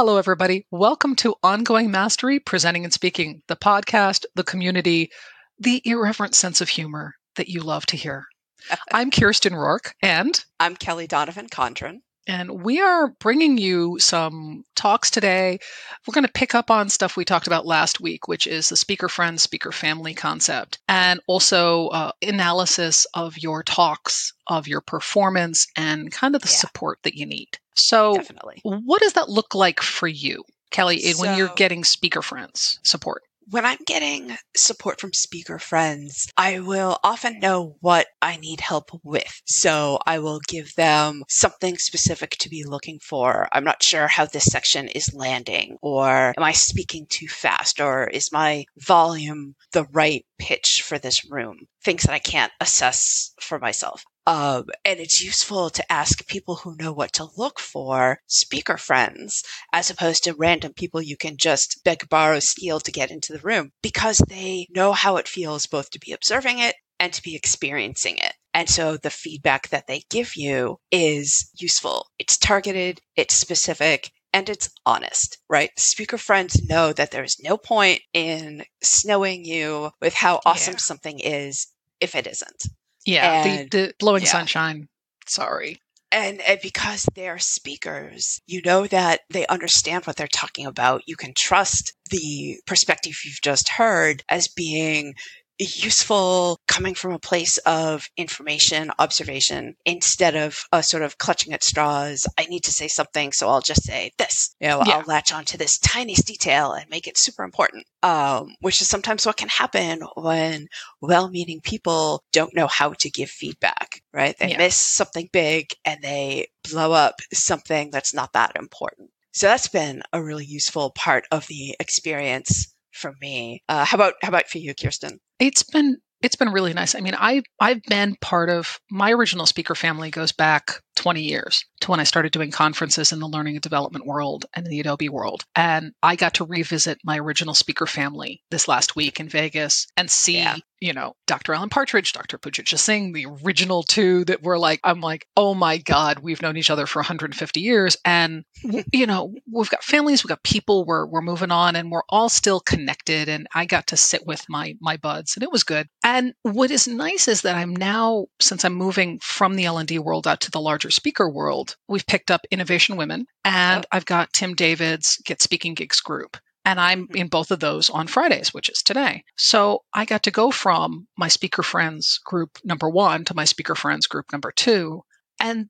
Hello, 0.00 0.16
everybody. 0.16 0.66
Welcome 0.70 1.14
to 1.16 1.34
Ongoing 1.42 1.90
Mastery 1.90 2.40
Presenting 2.40 2.84
and 2.84 2.92
Speaking, 2.92 3.42
the 3.48 3.54
podcast, 3.54 4.24
the 4.34 4.42
community, 4.42 5.10
the 5.58 5.82
irreverent 5.84 6.34
sense 6.34 6.62
of 6.62 6.70
humor 6.70 7.16
that 7.36 7.48
you 7.48 7.60
love 7.60 7.84
to 7.84 7.98
hear. 7.98 8.24
I'm 8.94 9.10
Kirsten 9.10 9.54
Rourke, 9.54 9.94
and 10.00 10.42
I'm 10.58 10.74
Kellie 10.74 11.06
Donovan 11.06 11.50
Condren. 11.50 12.00
And 12.30 12.62
we 12.62 12.80
are 12.80 13.08
bringing 13.18 13.58
you 13.58 13.98
some 13.98 14.64
talks 14.76 15.10
today. 15.10 15.58
We're 16.06 16.12
going 16.12 16.24
to 16.24 16.32
pick 16.32 16.54
up 16.54 16.70
on 16.70 16.88
stuff 16.88 17.16
we 17.16 17.24
talked 17.24 17.48
about 17.48 17.66
last 17.66 18.00
week, 18.00 18.28
which 18.28 18.46
is 18.46 18.68
the 18.68 18.76
speaker 18.76 19.08
friend, 19.08 19.40
speaker 19.40 19.72
family 19.72 20.14
concept, 20.14 20.78
and 20.88 21.18
also 21.26 21.88
uh, 21.88 22.12
analysis 22.22 23.04
of 23.14 23.36
your 23.36 23.64
talks, 23.64 24.32
of 24.46 24.68
your 24.68 24.80
performance, 24.80 25.66
and 25.74 26.12
kind 26.12 26.36
of 26.36 26.42
the 26.42 26.48
yeah. 26.48 26.54
support 26.54 27.00
that 27.02 27.16
you 27.16 27.26
need. 27.26 27.58
So, 27.74 28.14
Definitely. 28.14 28.60
what 28.62 29.02
does 29.02 29.14
that 29.14 29.28
look 29.28 29.56
like 29.56 29.80
for 29.80 30.06
you, 30.06 30.44
Kellie, 30.70 31.00
so, 31.00 31.20
when 31.20 31.36
you're 31.36 31.52
getting 31.56 31.82
speaker 31.82 32.22
friends 32.22 32.78
support? 32.84 33.24
When 33.50 33.66
I'm 33.66 33.78
getting 33.84 34.36
support 34.56 35.00
from 35.00 35.12
speaker 35.12 35.58
friends, 35.58 36.28
I 36.36 36.60
will 36.60 37.00
often 37.02 37.40
know 37.40 37.74
what 37.80 38.06
I 38.22 38.36
need 38.36 38.60
help 38.60 38.90
with. 39.02 39.42
So 39.44 39.98
I 40.06 40.20
will 40.20 40.38
give 40.46 40.72
them 40.76 41.24
something 41.28 41.76
specific 41.76 42.36
to 42.38 42.48
be 42.48 42.62
looking 42.62 43.00
for. 43.00 43.48
I'm 43.50 43.64
not 43.64 43.82
sure 43.82 44.06
how 44.06 44.26
this 44.26 44.44
section 44.44 44.86
is 44.86 45.12
landing, 45.12 45.78
or 45.82 46.32
am 46.36 46.44
I 46.44 46.52
speaking 46.52 47.08
too 47.10 47.26
fast, 47.26 47.80
or 47.80 48.06
is 48.06 48.30
my 48.30 48.66
volume 48.78 49.56
the 49.72 49.84
right 49.90 50.24
pitch 50.38 50.84
for 50.86 50.98
this 50.98 51.28
room? 51.28 51.66
Things 51.82 52.04
that 52.04 52.12
I 52.14 52.20
can't 52.20 52.52
assess 52.60 53.32
for 53.40 53.58
myself. 53.58 54.04
Um, 54.26 54.66
and 54.84 55.00
it's 55.00 55.22
useful 55.22 55.70
to 55.70 55.92
ask 55.92 56.26
people 56.26 56.56
who 56.56 56.76
know 56.76 56.92
what 56.92 57.14
to 57.14 57.28
look 57.36 57.58
for, 57.58 58.20
speaker 58.26 58.76
friends, 58.76 59.42
as 59.72 59.90
opposed 59.90 60.24
to 60.24 60.34
random 60.34 60.72
people 60.74 61.00
you 61.00 61.16
can 61.16 61.36
just 61.36 61.82
beg, 61.84 62.08
borrow, 62.08 62.38
steal 62.38 62.80
to 62.80 62.92
get 62.92 63.10
into 63.10 63.32
the 63.32 63.40
room 63.40 63.72
because 63.82 64.18
they 64.18 64.66
know 64.70 64.92
how 64.92 65.16
it 65.16 65.28
feels 65.28 65.66
both 65.66 65.90
to 65.90 65.98
be 65.98 66.12
observing 66.12 66.58
it 66.58 66.76
and 66.98 67.12
to 67.14 67.22
be 67.22 67.34
experiencing 67.34 68.18
it. 68.18 68.34
And 68.52 68.68
so 68.68 68.96
the 68.96 69.10
feedback 69.10 69.68
that 69.68 69.86
they 69.86 70.02
give 70.10 70.36
you 70.36 70.78
is 70.90 71.50
useful. 71.58 72.06
It's 72.18 72.36
targeted, 72.36 73.00
it's 73.16 73.34
specific, 73.34 74.10
and 74.32 74.48
it's 74.48 74.70
honest, 74.84 75.38
right? 75.48 75.70
Speaker 75.78 76.18
friends 76.18 76.68
know 76.68 76.92
that 76.92 77.10
there's 77.10 77.38
no 77.42 77.56
point 77.56 78.00
in 78.12 78.64
snowing 78.82 79.44
you 79.44 79.90
with 80.00 80.14
how 80.14 80.40
awesome 80.44 80.74
yeah. 80.74 80.78
something 80.78 81.20
is 81.20 81.68
if 82.00 82.14
it 82.14 82.26
isn't. 82.26 82.64
Yeah, 83.06 83.44
and, 83.44 83.70
the, 83.70 83.78
the, 83.78 83.94
blowing 83.98 84.22
yeah. 84.22 84.28
sunshine. 84.28 84.88
Sorry. 85.26 85.80
And, 86.12 86.40
and 86.40 86.58
because 86.60 87.06
they're 87.14 87.38
speakers, 87.38 88.40
you 88.46 88.62
know 88.64 88.86
that 88.88 89.20
they 89.30 89.46
understand 89.46 90.06
what 90.06 90.16
they're 90.16 90.26
talking 90.26 90.66
about. 90.66 91.02
You 91.06 91.14
can 91.14 91.32
trust 91.36 91.92
the 92.10 92.56
perspective 92.66 93.12
you've 93.24 93.40
just 93.42 93.68
heard 93.68 94.24
as 94.28 94.48
being 94.48 95.14
useful 95.60 96.58
coming 96.66 96.94
from 96.94 97.12
a 97.12 97.18
place 97.18 97.58
of 97.58 98.08
information, 98.16 98.90
observation, 98.98 99.76
instead 99.84 100.34
of 100.34 100.64
a 100.72 100.82
sort 100.82 101.02
of 101.02 101.18
clutching 101.18 101.52
at 101.52 101.62
straws. 101.62 102.26
I 102.38 102.46
need 102.46 102.64
to 102.64 102.72
say 102.72 102.88
something, 102.88 103.32
so 103.32 103.48
I'll 103.48 103.60
just 103.60 103.84
say 103.84 104.12
this. 104.18 104.54
You 104.60 104.68
know, 104.68 104.82
yeah. 104.86 104.98
I'll 104.98 105.04
latch 105.06 105.32
onto 105.32 105.58
this 105.58 105.78
tiniest 105.78 106.26
detail 106.26 106.72
and 106.72 106.88
make 106.90 107.06
it 107.06 107.18
super 107.18 107.44
important. 107.44 107.86
Um, 108.02 108.54
which 108.60 108.80
is 108.80 108.88
sometimes 108.88 109.26
what 109.26 109.36
can 109.36 109.48
happen 109.48 110.02
when 110.16 110.68
well-meaning 111.00 111.60
people 111.62 112.22
don't 112.32 112.54
know 112.54 112.66
how 112.66 112.94
to 113.00 113.10
give 113.10 113.28
feedback, 113.28 114.02
right? 114.12 114.36
They 114.38 114.50
yeah. 114.50 114.58
miss 114.58 114.76
something 114.76 115.28
big 115.32 115.66
and 115.84 116.00
they 116.02 116.48
blow 116.70 116.92
up 116.92 117.16
something 117.32 117.90
that's 117.90 118.14
not 118.14 118.32
that 118.32 118.52
important. 118.56 119.10
So 119.32 119.46
that's 119.46 119.68
been 119.68 120.02
a 120.12 120.22
really 120.22 120.44
useful 120.44 120.90
part 120.90 121.24
of 121.30 121.46
the 121.46 121.76
experience 121.78 122.74
for 122.92 123.14
me. 123.20 123.62
Uh, 123.68 123.84
how 123.84 123.96
about 123.96 124.14
how 124.22 124.28
about 124.28 124.48
for 124.48 124.58
you, 124.58 124.74
Kirsten? 124.74 125.20
It's 125.40 125.64
been 125.64 125.96
it's 126.22 126.36
been 126.36 126.50
really 126.50 126.74
nice. 126.74 126.94
I 126.94 127.00
mean, 127.00 127.14
I 127.18 127.42
I've 127.58 127.82
been 127.84 128.14
part 128.20 128.50
of 128.50 128.78
my 128.90 129.12
original 129.12 129.46
speaker 129.46 129.74
family 129.74 130.10
goes 130.10 130.32
back 130.32 130.82
20 130.96 131.22
years 131.22 131.64
to 131.80 131.90
when 131.90 132.00
I 132.00 132.04
started 132.04 132.32
doing 132.32 132.50
conferences 132.50 133.12
in 133.12 133.20
the 133.20 133.28
learning 133.28 133.56
and 133.56 133.62
development 133.62 134.06
world 134.06 134.46
and 134.54 134.66
in 134.66 134.70
the 134.70 134.80
Adobe 134.80 135.08
world. 135.08 135.44
And 135.54 135.92
I 136.02 136.16
got 136.16 136.34
to 136.34 136.44
revisit 136.44 136.98
my 137.04 137.18
original 137.18 137.54
speaker 137.54 137.86
family 137.86 138.42
this 138.50 138.68
last 138.68 138.96
week 138.96 139.20
in 139.20 139.28
Vegas 139.28 139.86
and 139.96 140.10
see, 140.10 140.38
yeah. 140.38 140.56
you 140.80 140.92
know, 140.92 141.14
Dr. 141.26 141.54
Allen 141.54 141.68
Partridge, 141.68 142.12
Dr. 142.12 142.38
Pooja 142.38 142.62
Jaisingh, 142.62 143.14
the 143.14 143.26
original 143.44 143.82
two 143.82 144.24
that 144.26 144.42
were 144.42 144.58
like, 144.58 144.80
I'm 144.84 145.00
like, 145.00 145.26
oh 145.36 145.54
my 145.54 145.78
God, 145.78 146.20
we've 146.20 146.42
known 146.42 146.56
each 146.56 146.70
other 146.70 146.86
for 146.86 147.00
150 147.00 147.60
years. 147.60 147.96
And, 148.04 148.44
you 148.92 149.06
know, 149.06 149.34
we've 149.50 149.70
got 149.70 149.84
families, 149.84 150.22
we've 150.22 150.28
got 150.28 150.42
people, 150.42 150.84
we're, 150.84 151.06
we're 151.06 151.20
moving 151.20 151.50
on 151.50 151.76
and 151.76 151.90
we're 151.90 152.02
all 152.08 152.28
still 152.28 152.60
connected. 152.60 153.28
And 153.28 153.46
I 153.54 153.66
got 153.66 153.88
to 153.88 153.96
sit 153.96 154.26
with 154.26 154.44
my, 154.48 154.74
my 154.80 154.96
buds 154.96 155.36
and 155.36 155.42
it 155.42 155.52
was 155.52 155.64
good. 155.64 155.86
And 156.04 156.34
what 156.42 156.70
is 156.70 156.88
nice 156.88 157.28
is 157.28 157.42
that 157.42 157.56
I'm 157.56 157.74
now, 157.74 158.26
since 158.40 158.64
I'm 158.64 158.74
moving 158.74 159.18
from 159.22 159.54
the 159.54 159.64
L&D 159.64 159.98
world 159.98 160.26
out 160.26 160.40
to 160.42 160.50
the 160.50 160.60
larger 160.60 160.90
speaker 160.90 161.28
world, 161.28 161.69
we've 161.88 162.06
picked 162.06 162.30
up 162.30 162.42
Innovation 162.50 162.96
Women, 162.96 163.26
and 163.44 163.86
I've 163.92 164.06
got 164.06 164.32
Tim 164.32 164.54
David's 164.54 165.16
Get 165.24 165.42
Speaking 165.42 165.74
Gigs 165.74 166.00
group. 166.00 166.36
And 166.64 166.78
I'm 166.78 167.04
mm-hmm. 167.04 167.16
in 167.16 167.28
both 167.28 167.50
of 167.50 167.60
those 167.60 167.88
on 167.88 168.06
Fridays, 168.06 168.52
which 168.52 168.68
is 168.68 168.82
today. 168.82 169.24
So 169.36 169.82
I 169.94 170.04
got 170.04 170.22
to 170.24 170.30
go 170.30 170.50
from 170.50 171.08
my 171.16 171.28
speaker 171.28 171.62
friends 171.62 172.20
group 172.24 172.58
number 172.64 172.88
one 172.88 173.24
to 173.26 173.34
my 173.34 173.44
speaker 173.44 173.74
friends 173.74 174.06
group 174.06 174.26
number 174.30 174.52
two. 174.52 175.02
And 175.40 175.68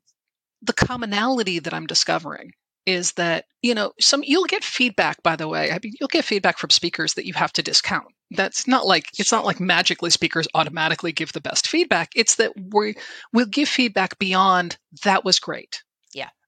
the 0.62 0.72
commonality 0.72 1.60
that 1.60 1.72
I'm 1.72 1.86
discovering 1.86 2.52
is 2.86 3.12
that 3.12 3.44
you 3.62 3.74
know 3.74 3.92
some 4.00 4.22
you'll 4.24 4.44
get 4.44 4.64
feedback 4.64 5.22
by 5.22 5.36
the 5.36 5.48
way 5.48 5.70
i 5.70 5.78
mean 5.82 5.92
you'll 6.00 6.08
get 6.08 6.24
feedback 6.24 6.58
from 6.58 6.70
speakers 6.70 7.14
that 7.14 7.26
you 7.26 7.34
have 7.34 7.52
to 7.52 7.62
discount 7.62 8.06
that's 8.32 8.66
not 8.66 8.86
like 8.86 9.04
it's 9.18 9.32
not 9.32 9.44
like 9.44 9.60
magically 9.60 10.10
speakers 10.10 10.48
automatically 10.54 11.12
give 11.12 11.32
the 11.32 11.40
best 11.40 11.68
feedback 11.68 12.08
it's 12.16 12.36
that 12.36 12.52
we 12.72 12.94
we'll 13.32 13.46
give 13.46 13.68
feedback 13.68 14.18
beyond 14.18 14.78
that 15.04 15.24
was 15.24 15.38
great 15.38 15.82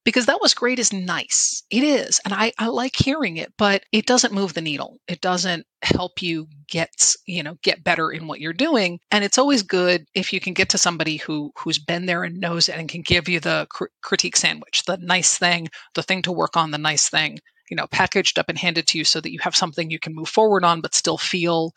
because 0.04 0.26
that 0.26 0.40
was 0.40 0.54
great 0.54 0.78
is 0.78 0.92
nice. 0.92 1.62
It 1.70 1.84
is. 1.84 2.20
And 2.24 2.34
I, 2.34 2.52
I 2.58 2.68
like 2.68 2.96
hearing 2.96 3.36
it, 3.36 3.52
but 3.56 3.84
it 3.92 4.06
doesn't 4.06 4.32
move 4.32 4.54
the 4.54 4.60
needle. 4.60 4.98
It 5.06 5.20
doesn't 5.20 5.64
help 5.82 6.22
you 6.22 6.46
get, 6.68 7.14
you 7.26 7.42
know, 7.42 7.56
get 7.62 7.84
better 7.84 8.10
in 8.10 8.26
what 8.26 8.40
you're 8.40 8.52
doing. 8.52 8.98
And 9.10 9.24
it's 9.24 9.38
always 9.38 9.62
good 9.62 10.04
if 10.14 10.32
you 10.32 10.40
can 10.40 10.54
get 10.54 10.70
to 10.70 10.78
somebody 10.78 11.18
who, 11.18 11.52
who's 11.56 11.78
been 11.78 12.06
there 12.06 12.24
and 12.24 12.40
knows 12.40 12.68
it 12.68 12.76
and 12.76 12.88
can 12.88 13.02
give 13.02 13.28
you 13.28 13.40
the 13.40 13.66
cr- 13.70 13.84
critique 14.02 14.36
sandwich, 14.36 14.82
the 14.86 14.96
nice 14.98 15.38
thing, 15.38 15.68
the 15.94 16.02
thing 16.02 16.22
to 16.22 16.32
work 16.32 16.56
on, 16.56 16.70
the 16.72 16.78
nice 16.78 17.08
thing, 17.08 17.38
you 17.70 17.76
know, 17.76 17.86
packaged 17.86 18.38
up 18.38 18.48
and 18.48 18.58
handed 18.58 18.86
to 18.88 18.98
you 18.98 19.04
so 19.04 19.20
that 19.20 19.32
you 19.32 19.38
have 19.42 19.56
something 19.56 19.90
you 19.90 19.98
can 19.98 20.14
move 20.14 20.28
forward 20.28 20.64
on, 20.64 20.80
but 20.80 20.94
still 20.94 21.18
feel 21.18 21.72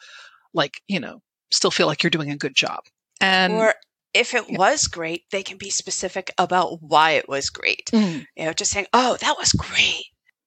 like, 0.53 0.81
you 0.87 0.99
know, 0.99 1.19
still 1.51 1.71
feel 1.71 1.87
like 1.87 2.01
you're 2.01 2.09
doing 2.09 2.31
a 2.31 2.37
good 2.37 2.55
job. 2.55 2.79
And 3.21 3.53
or 3.53 3.73
if 4.15 4.33
it 4.33 4.45
yeah. 4.49 4.57
was 4.57 4.87
great, 4.87 5.29
they 5.29 5.43
can 5.43 5.57
be 5.57 5.69
specific 5.69 6.31
about 6.37 6.81
why 6.81 7.11
it 7.11 7.27
was 7.27 7.49
great. 7.49 7.89
Mm. 7.93 8.25
You 8.35 8.45
know, 8.45 8.53
just 8.53 8.71
saying, 8.71 8.87
"Oh, 8.93 9.17
that 9.17 9.37
was 9.37 9.51
great," 9.51 10.05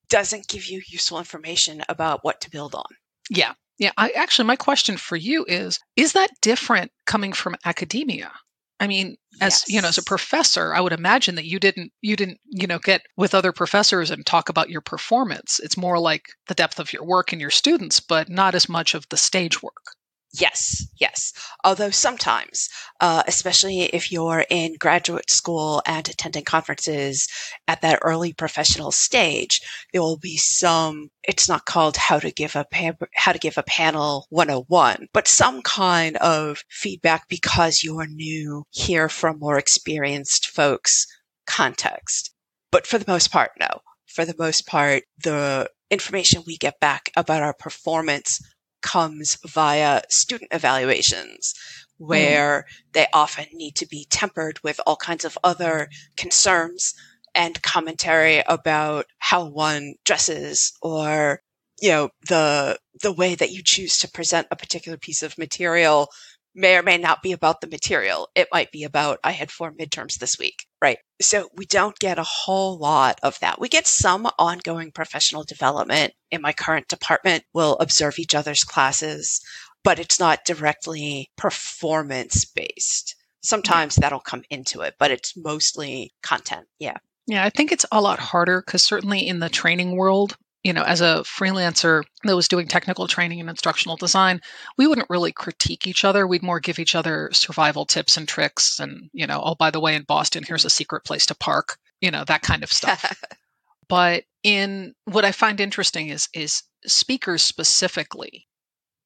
doesn't 0.08 0.48
give 0.48 0.66
you 0.66 0.82
useful 0.88 1.18
information 1.18 1.84
about 1.88 2.24
what 2.24 2.40
to 2.40 2.50
build 2.50 2.74
on. 2.74 2.86
Yeah. 3.30 3.52
Yeah, 3.78 3.92
I 3.96 4.10
actually 4.10 4.46
my 4.46 4.56
question 4.56 4.96
for 4.96 5.14
you 5.14 5.44
is 5.46 5.78
is 5.94 6.14
that 6.14 6.30
different 6.40 6.90
coming 7.06 7.32
from 7.32 7.54
academia? 7.64 8.32
I 8.80 8.86
mean, 8.86 9.16
as 9.40 9.64
yes. 9.66 9.68
you 9.68 9.80
know, 9.80 9.88
as 9.88 9.98
a 9.98 10.02
professor, 10.02 10.74
I 10.74 10.80
would 10.80 10.92
imagine 10.92 11.36
that 11.36 11.44
you 11.44 11.60
didn't 11.60 11.92
you 12.00 12.16
didn't, 12.16 12.40
you 12.46 12.66
know, 12.66 12.78
get 12.78 13.02
with 13.16 13.34
other 13.34 13.52
professors 13.52 14.10
and 14.10 14.24
talk 14.26 14.48
about 14.48 14.70
your 14.70 14.80
performance. 14.80 15.60
It's 15.62 15.76
more 15.76 15.98
like 15.98 16.24
the 16.48 16.54
depth 16.54 16.80
of 16.80 16.92
your 16.92 17.04
work 17.04 17.30
and 17.30 17.40
your 17.40 17.50
students, 17.50 18.00
but 18.00 18.28
not 18.28 18.54
as 18.56 18.68
much 18.68 18.94
of 18.94 19.08
the 19.10 19.16
stage 19.16 19.62
work. 19.62 19.94
Yes, 20.32 20.86
yes. 21.00 21.32
Although 21.64 21.90
sometimes, 21.90 22.68
uh, 23.00 23.22
especially 23.26 23.82
if 23.82 24.12
you're 24.12 24.44
in 24.50 24.76
graduate 24.78 25.30
school 25.30 25.82
and 25.86 26.06
attending 26.06 26.44
conferences 26.44 27.26
at 27.66 27.80
that 27.80 28.00
early 28.02 28.34
professional 28.34 28.92
stage, 28.92 29.62
there 29.92 30.02
will 30.02 30.18
be 30.18 30.36
some. 30.36 31.08
It's 31.24 31.48
not 31.48 31.64
called 31.64 31.96
how 31.96 32.18
to 32.18 32.30
give 32.30 32.56
a 32.56 32.66
pa- 32.70 33.06
how 33.14 33.32
to 33.32 33.38
give 33.38 33.56
a 33.56 33.62
panel 33.62 34.26
101, 34.28 35.08
but 35.14 35.28
some 35.28 35.62
kind 35.62 36.16
of 36.18 36.62
feedback 36.68 37.26
because 37.28 37.82
you're 37.82 38.06
new. 38.06 38.64
Hear 38.70 39.08
from 39.08 39.38
more 39.38 39.58
experienced 39.58 40.48
folks. 40.48 41.06
Context, 41.46 42.34
but 42.70 42.86
for 42.86 42.98
the 42.98 43.10
most 43.10 43.32
part, 43.32 43.52
no. 43.58 43.80
For 44.06 44.26
the 44.26 44.34
most 44.38 44.66
part, 44.66 45.04
the 45.24 45.70
information 45.90 46.42
we 46.46 46.58
get 46.58 46.78
back 46.80 47.10
about 47.16 47.42
our 47.42 47.54
performance 47.54 48.38
comes 48.82 49.36
via 49.46 50.02
student 50.08 50.52
evaluations, 50.52 51.54
where 51.98 52.66
mm. 52.68 52.92
they 52.92 53.06
often 53.12 53.46
need 53.52 53.74
to 53.76 53.86
be 53.86 54.06
tempered 54.10 54.62
with 54.62 54.80
all 54.86 54.96
kinds 54.96 55.24
of 55.24 55.38
other 55.42 55.88
concerns 56.16 56.94
and 57.34 57.62
commentary 57.62 58.42
about 58.46 59.06
how 59.18 59.48
one 59.48 59.94
dresses 60.04 60.72
or 60.82 61.40
you 61.80 61.90
know 61.90 62.10
the 62.28 62.78
the 63.02 63.12
way 63.12 63.34
that 63.34 63.52
you 63.52 63.62
choose 63.64 63.98
to 63.98 64.10
present 64.10 64.48
a 64.50 64.56
particular 64.56 64.98
piece 64.98 65.22
of 65.22 65.38
material 65.38 66.08
may 66.54 66.76
or 66.76 66.82
may 66.82 66.98
not 66.98 67.22
be 67.22 67.32
about 67.32 67.60
the 67.60 67.66
material. 67.66 68.28
It 68.34 68.48
might 68.52 68.72
be 68.72 68.84
about, 68.84 69.18
I 69.22 69.30
had 69.32 69.50
four 69.50 69.72
midterms 69.72 70.18
this 70.18 70.38
week, 70.38 70.66
right? 70.82 70.98
So 71.20 71.48
we 71.54 71.66
don't 71.66 71.98
get 71.98 72.18
a 72.18 72.24
whole 72.24 72.78
lot 72.78 73.18
of 73.22 73.38
that. 73.40 73.60
We 73.60 73.68
get 73.68 73.86
some 73.86 74.28
ongoing 74.38 74.90
professional 74.90 75.44
development. 75.44 76.12
In 76.30 76.42
my 76.42 76.52
current 76.52 76.88
department, 76.88 77.44
we'll 77.54 77.76
observe 77.76 78.18
each 78.18 78.34
other's 78.34 78.64
classes, 78.64 79.40
but 79.84 79.98
it's 79.98 80.18
not 80.18 80.44
directly 80.44 81.30
performance 81.36 82.44
based. 82.44 83.14
Sometimes 83.42 83.96
that'll 83.96 84.20
come 84.20 84.42
into 84.50 84.80
it, 84.80 84.94
but 84.98 85.10
it's 85.10 85.36
mostly 85.36 86.12
content. 86.22 86.66
Yeah. 86.78 86.96
Yeah, 87.26 87.44
I 87.44 87.50
think 87.50 87.72
it's 87.72 87.86
a 87.92 88.00
lot 88.00 88.18
harder 88.18 88.62
because 88.64 88.82
certainly 88.82 89.26
in 89.26 89.38
the 89.38 89.50
training 89.50 89.96
world, 89.96 90.36
you 90.64 90.72
know, 90.72 90.82
as 90.82 91.00
a 91.00 91.22
freelancer 91.24 92.02
that 92.24 92.36
was 92.36 92.48
doing 92.48 92.66
technical 92.66 93.06
training 93.06 93.40
and 93.40 93.48
instructional 93.48 93.96
design, 93.96 94.40
we 94.76 94.86
wouldn't 94.86 95.10
really 95.10 95.32
critique 95.32 95.86
each 95.86 96.04
other. 96.04 96.26
We'd 96.26 96.42
more 96.42 96.60
give 96.60 96.78
each 96.78 96.94
other 96.94 97.30
survival 97.32 97.86
tips 97.86 98.16
and 98.16 98.26
tricks. 98.26 98.80
And, 98.80 99.08
you 99.12 99.26
know, 99.26 99.40
oh, 99.42 99.54
by 99.54 99.70
the 99.70 99.80
way, 99.80 99.94
in 99.94 100.02
Boston, 100.02 100.44
here's 100.46 100.64
a 100.64 100.70
secret 100.70 101.04
place 101.04 101.26
to 101.26 101.34
park, 101.36 101.78
you 102.00 102.10
know, 102.10 102.24
that 102.24 102.42
kind 102.42 102.64
of 102.64 102.72
stuff. 102.72 103.22
but 103.88 104.24
in 104.42 104.94
what 105.04 105.24
I 105.24 105.32
find 105.32 105.60
interesting 105.60 106.08
is, 106.08 106.28
is 106.34 106.62
speakers 106.84 107.44
specifically 107.44 108.46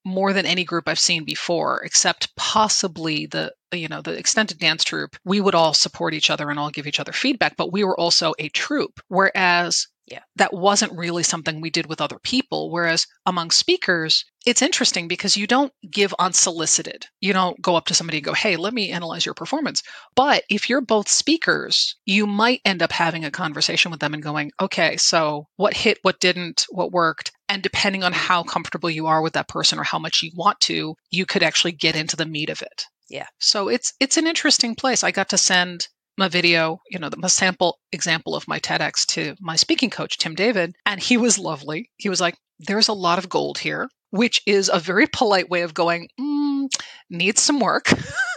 more 0.04 0.32
than 0.32 0.46
any 0.46 0.64
group 0.64 0.88
I've 0.88 0.98
seen 0.98 1.24
before, 1.24 1.82
except 1.84 2.34
possibly 2.36 3.26
the 3.26 3.52
you 3.72 3.88
know 3.88 4.02
the 4.02 4.12
extended 4.12 4.58
dance 4.58 4.84
troupe. 4.84 5.16
We 5.24 5.40
would 5.40 5.54
all 5.54 5.74
support 5.74 6.14
each 6.14 6.30
other 6.30 6.50
and 6.50 6.58
all 6.58 6.70
give 6.70 6.86
each 6.86 7.00
other 7.00 7.12
feedback, 7.12 7.56
but 7.56 7.72
we 7.72 7.84
were 7.84 7.98
also 7.98 8.34
a 8.38 8.48
troupe. 8.48 9.00
Whereas 9.08 9.86
yeah. 10.06 10.20
that 10.36 10.52
wasn't 10.52 10.92
really 10.92 11.22
something 11.22 11.60
we 11.60 11.70
did 11.70 11.86
with 11.86 12.00
other 12.00 12.18
people. 12.18 12.70
Whereas 12.70 13.06
among 13.24 13.50
speakers, 13.50 14.24
it's 14.44 14.62
interesting 14.62 15.08
because 15.08 15.36
you 15.36 15.46
don't 15.46 15.72
give 15.90 16.12
unsolicited. 16.18 17.06
You 17.20 17.32
don't 17.32 17.60
go 17.62 17.76
up 17.76 17.86
to 17.86 17.94
somebody 17.94 18.18
and 18.18 18.24
go, 18.24 18.34
hey, 18.34 18.56
let 18.56 18.74
me 18.74 18.90
analyze 18.90 19.24
your 19.24 19.34
performance. 19.34 19.82
But 20.14 20.44
if 20.50 20.68
you're 20.68 20.80
both 20.80 21.08
speakers, 21.08 21.96
you 22.04 22.26
might 22.26 22.60
end 22.64 22.82
up 22.82 22.92
having 22.92 23.24
a 23.24 23.30
conversation 23.30 23.90
with 23.90 24.00
them 24.00 24.14
and 24.14 24.22
going, 24.22 24.50
okay, 24.60 24.96
so 24.96 25.46
what 25.56 25.74
hit, 25.74 25.98
what 26.02 26.20
didn't, 26.20 26.66
what 26.68 26.92
worked. 26.92 27.32
And 27.52 27.62
depending 27.62 28.02
on 28.02 28.14
how 28.14 28.44
comfortable 28.44 28.88
you 28.88 29.08
are 29.08 29.20
with 29.20 29.34
that 29.34 29.46
person 29.46 29.78
or 29.78 29.82
how 29.82 29.98
much 29.98 30.22
you 30.22 30.30
want 30.34 30.58
to, 30.60 30.96
you 31.10 31.26
could 31.26 31.42
actually 31.42 31.72
get 31.72 31.94
into 31.94 32.16
the 32.16 32.24
meat 32.24 32.48
of 32.48 32.62
it. 32.62 32.84
Yeah. 33.10 33.26
So 33.40 33.68
it's 33.68 33.92
it's 34.00 34.16
an 34.16 34.26
interesting 34.26 34.74
place. 34.74 35.04
I 35.04 35.10
got 35.10 35.28
to 35.28 35.36
send 35.36 35.86
my 36.16 36.28
video, 36.28 36.78
you 36.90 36.98
know, 36.98 37.10
the 37.10 37.28
sample 37.28 37.78
example 37.92 38.34
of 38.34 38.48
my 38.48 38.58
TEDx 38.58 39.04
to 39.08 39.34
my 39.38 39.56
speaking 39.56 39.90
coach, 39.90 40.16
Tim 40.16 40.34
David, 40.34 40.74
and 40.86 40.98
he 40.98 41.18
was 41.18 41.38
lovely. 41.38 41.90
He 41.98 42.08
was 42.08 42.22
like, 42.22 42.38
there's 42.58 42.88
a 42.88 42.94
lot 42.94 43.18
of 43.18 43.28
gold 43.28 43.58
here, 43.58 43.90
which 44.08 44.40
is 44.46 44.70
a 44.72 44.80
very 44.80 45.06
polite 45.06 45.50
way 45.50 45.60
of 45.60 45.74
going, 45.74 46.08
mm, 46.18 46.68
needs 47.10 47.42
some 47.42 47.60
work. 47.60 47.92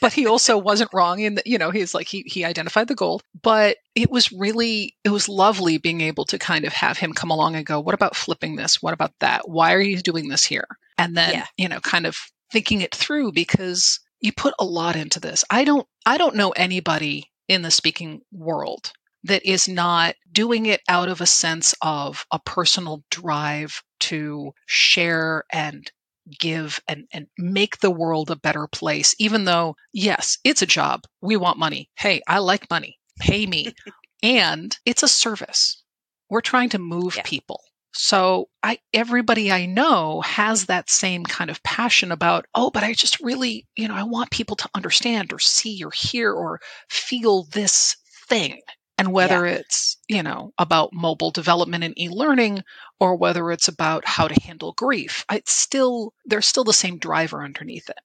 but 0.00 0.12
he 0.12 0.26
also 0.26 0.58
wasn't 0.58 0.90
wrong 0.92 1.20
in 1.20 1.36
that, 1.36 1.46
you 1.46 1.58
know, 1.58 1.70
he's 1.70 1.94
like, 1.94 2.08
he, 2.08 2.22
he 2.26 2.44
identified 2.44 2.88
the 2.88 2.94
gold, 2.94 3.22
but 3.42 3.76
it 3.94 4.10
was 4.10 4.32
really, 4.32 4.94
it 5.04 5.10
was 5.10 5.28
lovely 5.28 5.78
being 5.78 6.00
able 6.00 6.24
to 6.26 6.38
kind 6.38 6.64
of 6.64 6.72
have 6.72 6.98
him 6.98 7.12
come 7.12 7.30
along 7.30 7.56
and 7.56 7.66
go, 7.66 7.80
what 7.80 7.94
about 7.94 8.16
flipping 8.16 8.56
this? 8.56 8.82
What 8.82 8.94
about 8.94 9.12
that? 9.20 9.48
Why 9.48 9.74
are 9.74 9.80
you 9.80 9.98
doing 9.98 10.28
this 10.28 10.44
here? 10.44 10.66
And 10.98 11.16
then, 11.16 11.32
yeah. 11.32 11.46
you 11.56 11.68
know, 11.68 11.80
kind 11.80 12.06
of 12.06 12.16
thinking 12.52 12.80
it 12.80 12.94
through 12.94 13.32
because 13.32 14.00
you 14.20 14.32
put 14.32 14.54
a 14.58 14.64
lot 14.64 14.96
into 14.96 15.20
this. 15.20 15.44
I 15.50 15.64
don't 15.64 15.86
I 16.06 16.16
don't 16.16 16.36
know 16.36 16.50
anybody 16.50 17.30
in 17.48 17.62
the 17.62 17.70
speaking 17.70 18.22
world 18.32 18.92
that 19.24 19.44
is 19.44 19.68
not 19.68 20.14
doing 20.30 20.66
it 20.66 20.80
out 20.88 21.08
of 21.08 21.20
a 21.20 21.26
sense 21.26 21.74
of 21.82 22.24
a 22.30 22.38
personal 22.38 23.02
drive 23.10 23.82
to 24.00 24.52
share 24.66 25.44
and 25.52 25.90
give 26.38 26.80
and, 26.88 27.06
and 27.12 27.26
make 27.38 27.78
the 27.78 27.90
world 27.90 28.30
a 28.30 28.36
better 28.36 28.66
place, 28.66 29.14
even 29.18 29.44
though, 29.44 29.76
yes, 29.92 30.38
it's 30.44 30.62
a 30.62 30.66
job. 30.66 31.02
We 31.20 31.36
want 31.36 31.58
money. 31.58 31.90
Hey, 31.96 32.22
I 32.26 32.38
like 32.38 32.70
money. 32.70 32.98
Pay 33.20 33.46
me. 33.46 33.74
and 34.22 34.76
it's 34.84 35.02
a 35.02 35.08
service. 35.08 35.82
We're 36.30 36.40
trying 36.40 36.70
to 36.70 36.78
move 36.78 37.16
yeah. 37.16 37.22
people. 37.24 37.60
So 37.96 38.48
I 38.62 38.78
everybody 38.92 39.52
I 39.52 39.66
know 39.66 40.20
has 40.22 40.66
that 40.66 40.90
same 40.90 41.24
kind 41.24 41.48
of 41.48 41.62
passion 41.62 42.10
about, 42.10 42.46
oh, 42.52 42.70
but 42.70 42.82
I 42.82 42.92
just 42.92 43.20
really, 43.20 43.68
you 43.76 43.86
know, 43.86 43.94
I 43.94 44.02
want 44.02 44.32
people 44.32 44.56
to 44.56 44.68
understand 44.74 45.32
or 45.32 45.38
see 45.38 45.84
or 45.84 45.92
hear 45.94 46.32
or 46.32 46.60
feel 46.88 47.44
this 47.44 47.96
thing. 48.28 48.60
And 48.96 49.12
whether 49.12 49.46
yeah. 49.46 49.54
it's, 49.54 49.96
you 50.08 50.22
know, 50.22 50.52
about 50.58 50.92
mobile 50.92 51.32
development 51.32 51.82
and 51.82 51.98
e-learning 51.98 52.62
or 53.00 53.16
whether 53.16 53.50
it's 53.50 53.66
about 53.66 54.06
how 54.06 54.28
to 54.28 54.42
handle 54.42 54.72
grief, 54.72 55.24
it's 55.32 55.52
still 55.52 56.14
there's 56.24 56.46
still 56.46 56.64
the 56.64 56.72
same 56.72 56.98
driver 56.98 57.42
underneath 57.42 57.88
it. 57.90 57.98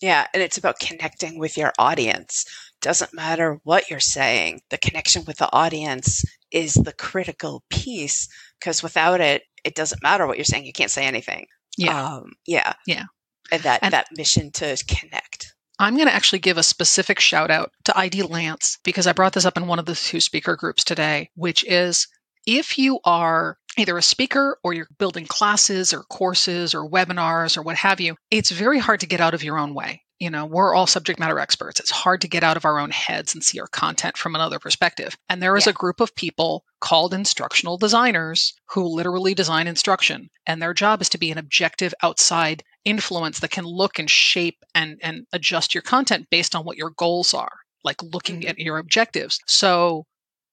Yeah, 0.00 0.26
and 0.32 0.42
it's 0.42 0.56
about 0.56 0.80
connecting 0.80 1.38
with 1.38 1.58
your 1.58 1.72
audience. 1.78 2.46
Doesn't 2.80 3.12
matter 3.12 3.60
what 3.64 3.90
you're 3.90 4.00
saying, 4.00 4.62
the 4.70 4.78
connection 4.78 5.24
with 5.26 5.36
the 5.36 5.52
audience 5.52 6.24
is 6.50 6.72
the 6.72 6.94
critical 6.94 7.62
piece 7.68 8.26
because 8.58 8.82
without 8.82 9.20
it, 9.20 9.42
it 9.62 9.74
doesn't 9.74 10.02
matter 10.02 10.26
what 10.26 10.38
you're 10.38 10.44
saying. 10.44 10.64
You 10.64 10.72
can't 10.72 10.90
say 10.90 11.04
anything. 11.04 11.46
Yeah. 11.76 12.02
Um, 12.02 12.32
yeah. 12.46 12.72
Yeah. 12.86 13.04
And 13.52 13.62
that, 13.62 13.80
and 13.82 13.92
that 13.92 14.08
mission 14.16 14.50
to 14.52 14.82
connect. 14.88 15.49
I'm 15.80 15.96
going 15.96 16.08
to 16.08 16.14
actually 16.14 16.40
give 16.40 16.58
a 16.58 16.62
specific 16.62 17.20
shout 17.20 17.50
out 17.50 17.72
to 17.84 17.92
IDLance 17.92 18.76
because 18.84 19.06
I 19.06 19.14
brought 19.14 19.32
this 19.32 19.46
up 19.46 19.56
in 19.56 19.66
one 19.66 19.78
of 19.78 19.86
the 19.86 19.94
two 19.94 20.20
speaker 20.20 20.54
groups 20.54 20.84
today, 20.84 21.30
which 21.36 21.64
is 21.64 22.06
if 22.46 22.76
you 22.76 23.00
are 23.02 23.56
either 23.78 23.96
a 23.96 24.02
speaker 24.02 24.58
or 24.62 24.74
you're 24.74 24.88
building 24.98 25.24
classes 25.24 25.94
or 25.94 26.02
courses 26.02 26.74
or 26.74 26.86
webinars 26.86 27.56
or 27.56 27.62
what 27.62 27.76
have 27.76 27.98
you, 27.98 28.16
it's 28.30 28.50
very 28.50 28.78
hard 28.78 29.00
to 29.00 29.06
get 29.06 29.22
out 29.22 29.32
of 29.32 29.42
your 29.42 29.58
own 29.58 29.72
way. 29.74 30.02
You 30.18 30.28
know, 30.28 30.44
we're 30.44 30.74
all 30.74 30.86
subject 30.86 31.18
matter 31.18 31.38
experts. 31.38 31.80
It's 31.80 31.90
hard 31.90 32.20
to 32.20 32.28
get 32.28 32.44
out 32.44 32.58
of 32.58 32.66
our 32.66 32.78
own 32.78 32.90
heads 32.90 33.32
and 33.32 33.42
see 33.42 33.58
our 33.58 33.66
content 33.66 34.18
from 34.18 34.34
another 34.34 34.58
perspective. 34.58 35.16
And 35.30 35.42
there 35.42 35.56
is 35.56 35.64
yeah. 35.64 35.70
a 35.70 35.74
group 35.74 36.00
of 36.00 36.14
people 36.14 36.62
called 36.80 37.14
instructional 37.14 37.78
designers 37.78 38.52
who 38.68 38.84
literally 38.84 39.32
design 39.32 39.66
instruction. 39.66 40.28
And 40.46 40.60
their 40.60 40.74
job 40.74 41.00
is 41.00 41.08
to 41.10 41.18
be 41.18 41.30
an 41.30 41.38
objective 41.38 41.94
outside 42.02 42.64
influence 42.84 43.40
that 43.40 43.50
can 43.50 43.64
look 43.64 43.98
and 43.98 44.10
shape 44.10 44.58
and, 44.74 44.98
and 45.02 45.26
adjust 45.32 45.74
your 45.74 45.82
content 45.82 46.26
based 46.30 46.54
on 46.54 46.64
what 46.64 46.76
your 46.76 46.90
goals 46.90 47.34
are, 47.34 47.58
like 47.84 48.02
looking 48.02 48.40
mm-hmm. 48.40 48.50
at 48.50 48.58
your 48.58 48.78
objectives. 48.78 49.38
So 49.46 50.06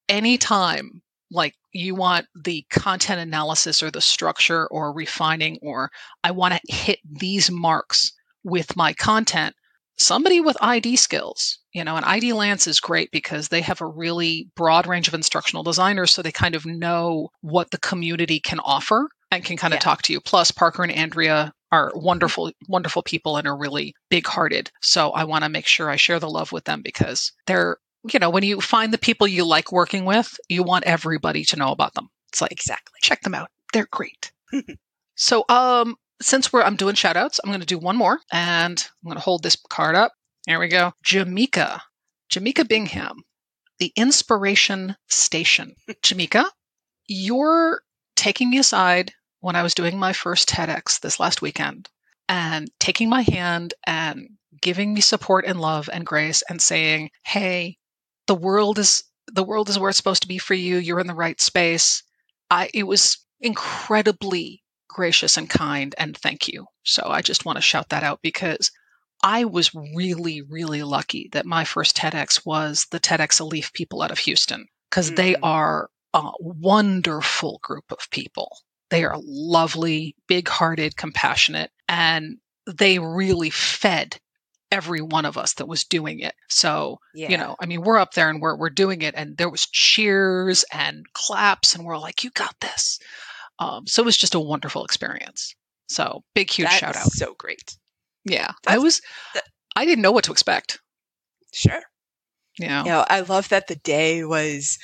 anytime 0.08 1.02
like 1.30 1.54
you 1.72 1.94
want 1.94 2.26
the 2.34 2.64
content 2.70 3.20
analysis 3.20 3.82
or 3.82 3.90
the 3.90 4.00
structure 4.00 4.66
or 4.68 4.92
refining 4.92 5.58
or 5.62 5.90
I 6.24 6.30
want 6.30 6.54
to 6.54 6.72
hit 6.72 7.00
these 7.04 7.50
marks 7.50 8.12
with 8.44 8.76
my 8.76 8.94
content, 8.94 9.54
somebody 9.98 10.40
with 10.40 10.56
ID 10.60 10.96
skills, 10.96 11.58
you 11.72 11.84
know, 11.84 11.96
and 11.96 12.06
IDLance 12.06 12.66
is 12.66 12.80
great 12.80 13.10
because 13.10 13.48
they 13.48 13.60
have 13.60 13.80
a 13.80 13.86
really 13.86 14.48
broad 14.56 14.86
range 14.86 15.08
of 15.08 15.14
instructional 15.14 15.62
designers. 15.62 16.12
So 16.12 16.22
they 16.22 16.32
kind 16.32 16.54
of 16.54 16.64
know 16.64 17.28
what 17.40 17.70
the 17.70 17.78
community 17.78 18.40
can 18.40 18.60
offer 18.60 19.08
and 19.30 19.44
can 19.44 19.56
kind 19.56 19.74
of 19.74 19.78
yeah. 19.78 19.84
talk 19.84 20.02
to 20.02 20.12
you. 20.12 20.20
Plus, 20.20 20.50
Parker 20.50 20.82
and 20.82 20.92
Andrea 20.92 21.52
are 21.70 21.92
wonderful, 21.94 22.52
wonderful 22.68 23.02
people 23.02 23.36
and 23.36 23.46
are 23.46 23.56
really 23.56 23.94
big 24.08 24.26
hearted. 24.26 24.70
So 24.80 25.10
I 25.10 25.24
want 25.24 25.44
to 25.44 25.50
make 25.50 25.66
sure 25.66 25.90
I 25.90 25.96
share 25.96 26.18
the 26.18 26.30
love 26.30 26.52
with 26.52 26.64
them 26.64 26.82
because 26.82 27.32
they're 27.46 27.78
you 28.12 28.20
know, 28.20 28.30
when 28.30 28.44
you 28.44 28.60
find 28.60 28.92
the 28.92 28.98
people 28.98 29.26
you 29.26 29.44
like 29.44 29.72
working 29.72 30.04
with, 30.04 30.38
you 30.48 30.62
want 30.62 30.84
everybody 30.84 31.44
to 31.44 31.56
know 31.56 31.72
about 31.72 31.94
them. 31.94 32.08
It's 32.28 32.40
like, 32.40 32.52
exactly. 32.52 32.94
Check 33.02 33.22
them 33.22 33.34
out. 33.34 33.50
They're 33.72 33.88
great. 33.90 34.32
so, 35.16 35.44
um, 35.48 35.96
since 36.20 36.52
we're 36.52 36.62
I'm 36.62 36.76
doing 36.76 36.94
shout 36.94 37.16
outs, 37.16 37.40
I'm 37.42 37.50
going 37.50 37.60
to 37.60 37.66
do 37.66 37.78
one 37.78 37.96
more 37.96 38.18
and 38.32 38.78
I'm 38.78 39.08
going 39.08 39.16
to 39.16 39.22
hold 39.22 39.42
this 39.42 39.56
card 39.68 39.94
up. 39.94 40.12
There 40.46 40.58
we 40.58 40.68
go. 40.68 40.92
Jameka. 41.04 41.80
Jameka 42.30 42.68
Bingham, 42.68 43.22
the 43.78 43.92
inspiration 43.96 44.96
station. 45.08 45.74
Jameka, 46.02 46.44
you're 47.06 47.82
taking 48.16 48.50
me 48.50 48.58
aside 48.58 49.12
when 49.40 49.56
I 49.56 49.62
was 49.62 49.74
doing 49.74 49.98
my 49.98 50.12
first 50.12 50.48
TEDx 50.48 51.00
this 51.00 51.20
last 51.20 51.42
weekend 51.42 51.88
and 52.28 52.70
taking 52.78 53.08
my 53.08 53.22
hand 53.22 53.74
and 53.86 54.28
giving 54.60 54.92
me 54.92 55.00
support 55.00 55.44
and 55.46 55.60
love 55.60 55.88
and 55.92 56.04
grace 56.04 56.42
and 56.48 56.60
saying, 56.60 57.10
Hey, 57.24 57.78
the 58.26 58.34
world 58.34 58.78
is 58.78 59.04
the 59.32 59.44
world 59.44 59.68
is 59.68 59.78
where 59.78 59.90
it's 59.90 59.98
supposed 59.98 60.22
to 60.22 60.28
be 60.28 60.38
for 60.38 60.54
you. 60.54 60.76
You're 60.76 61.00
in 61.00 61.06
the 61.06 61.14
right 61.14 61.40
space. 61.40 62.02
I 62.50 62.70
it 62.74 62.84
was 62.84 63.18
incredibly 63.40 64.62
gracious 64.88 65.36
and 65.36 65.48
kind 65.48 65.94
and 65.98 66.16
thank 66.16 66.48
you. 66.48 66.66
So 66.82 67.02
I 67.06 67.22
just 67.22 67.44
want 67.44 67.56
to 67.56 67.62
shout 67.62 67.90
that 67.90 68.02
out 68.02 68.20
because 68.22 68.70
I 69.22 69.44
was 69.44 69.74
really, 69.74 70.42
really 70.42 70.82
lucky 70.82 71.28
that 71.32 71.46
my 71.46 71.64
first 71.64 71.96
TEDx 71.96 72.46
was 72.46 72.86
the 72.90 73.00
TEDx 73.00 73.40
Alief 73.40 73.72
people 73.72 74.02
out 74.02 74.10
of 74.12 74.18
Houston 74.20 74.66
because 74.90 75.06
mm-hmm. 75.08 75.16
they 75.16 75.36
are 75.36 75.90
a 76.14 76.30
wonderful 76.40 77.60
group 77.62 77.84
of 77.90 78.10
people. 78.10 78.56
They 78.90 79.04
are 79.04 79.16
lovely, 79.22 80.16
big 80.26 80.48
hearted, 80.48 80.96
compassionate, 80.96 81.70
and 81.88 82.38
they 82.66 82.98
really 82.98 83.50
fed 83.50 84.18
every 84.70 85.00
one 85.00 85.24
of 85.24 85.38
us 85.38 85.54
that 85.54 85.66
was 85.66 85.84
doing 85.84 86.20
it. 86.20 86.34
So, 86.48 86.98
yeah. 87.14 87.30
you 87.30 87.36
know, 87.38 87.56
I 87.60 87.66
mean, 87.66 87.82
we're 87.82 87.98
up 87.98 88.12
there 88.12 88.28
and 88.28 88.40
we're 88.40 88.56
we're 88.56 88.70
doing 88.70 89.02
it 89.02 89.14
and 89.16 89.36
there 89.36 89.48
was 89.48 89.66
cheers 89.66 90.64
and 90.72 91.06
claps 91.14 91.74
and 91.74 91.84
we're 91.84 91.98
like, 91.98 92.24
you 92.24 92.30
got 92.30 92.54
this. 92.60 92.98
Um, 93.58 93.86
so 93.86 94.02
it 94.02 94.06
was 94.06 94.16
just 94.16 94.34
a 94.34 94.40
wonderful 94.40 94.84
experience. 94.84 95.54
So 95.88 96.22
big, 96.34 96.50
huge 96.50 96.68
that 96.68 96.78
shout 96.78 96.96
out. 96.96 97.10
So 97.12 97.34
great. 97.38 97.76
Yeah. 98.24 98.52
I 98.66 98.78
was 98.78 99.00
that- 99.34 99.44
I 99.74 99.84
didn't 99.84 100.02
know 100.02 100.12
what 100.12 100.24
to 100.24 100.32
expect. 100.32 100.80
Sure. 101.52 101.80
Yeah. 102.58 102.82
You 102.84 102.90
know, 102.90 103.04
I 103.08 103.20
love 103.20 103.48
that 103.50 103.68
the 103.68 103.76
day 103.76 104.24
was, 104.24 104.78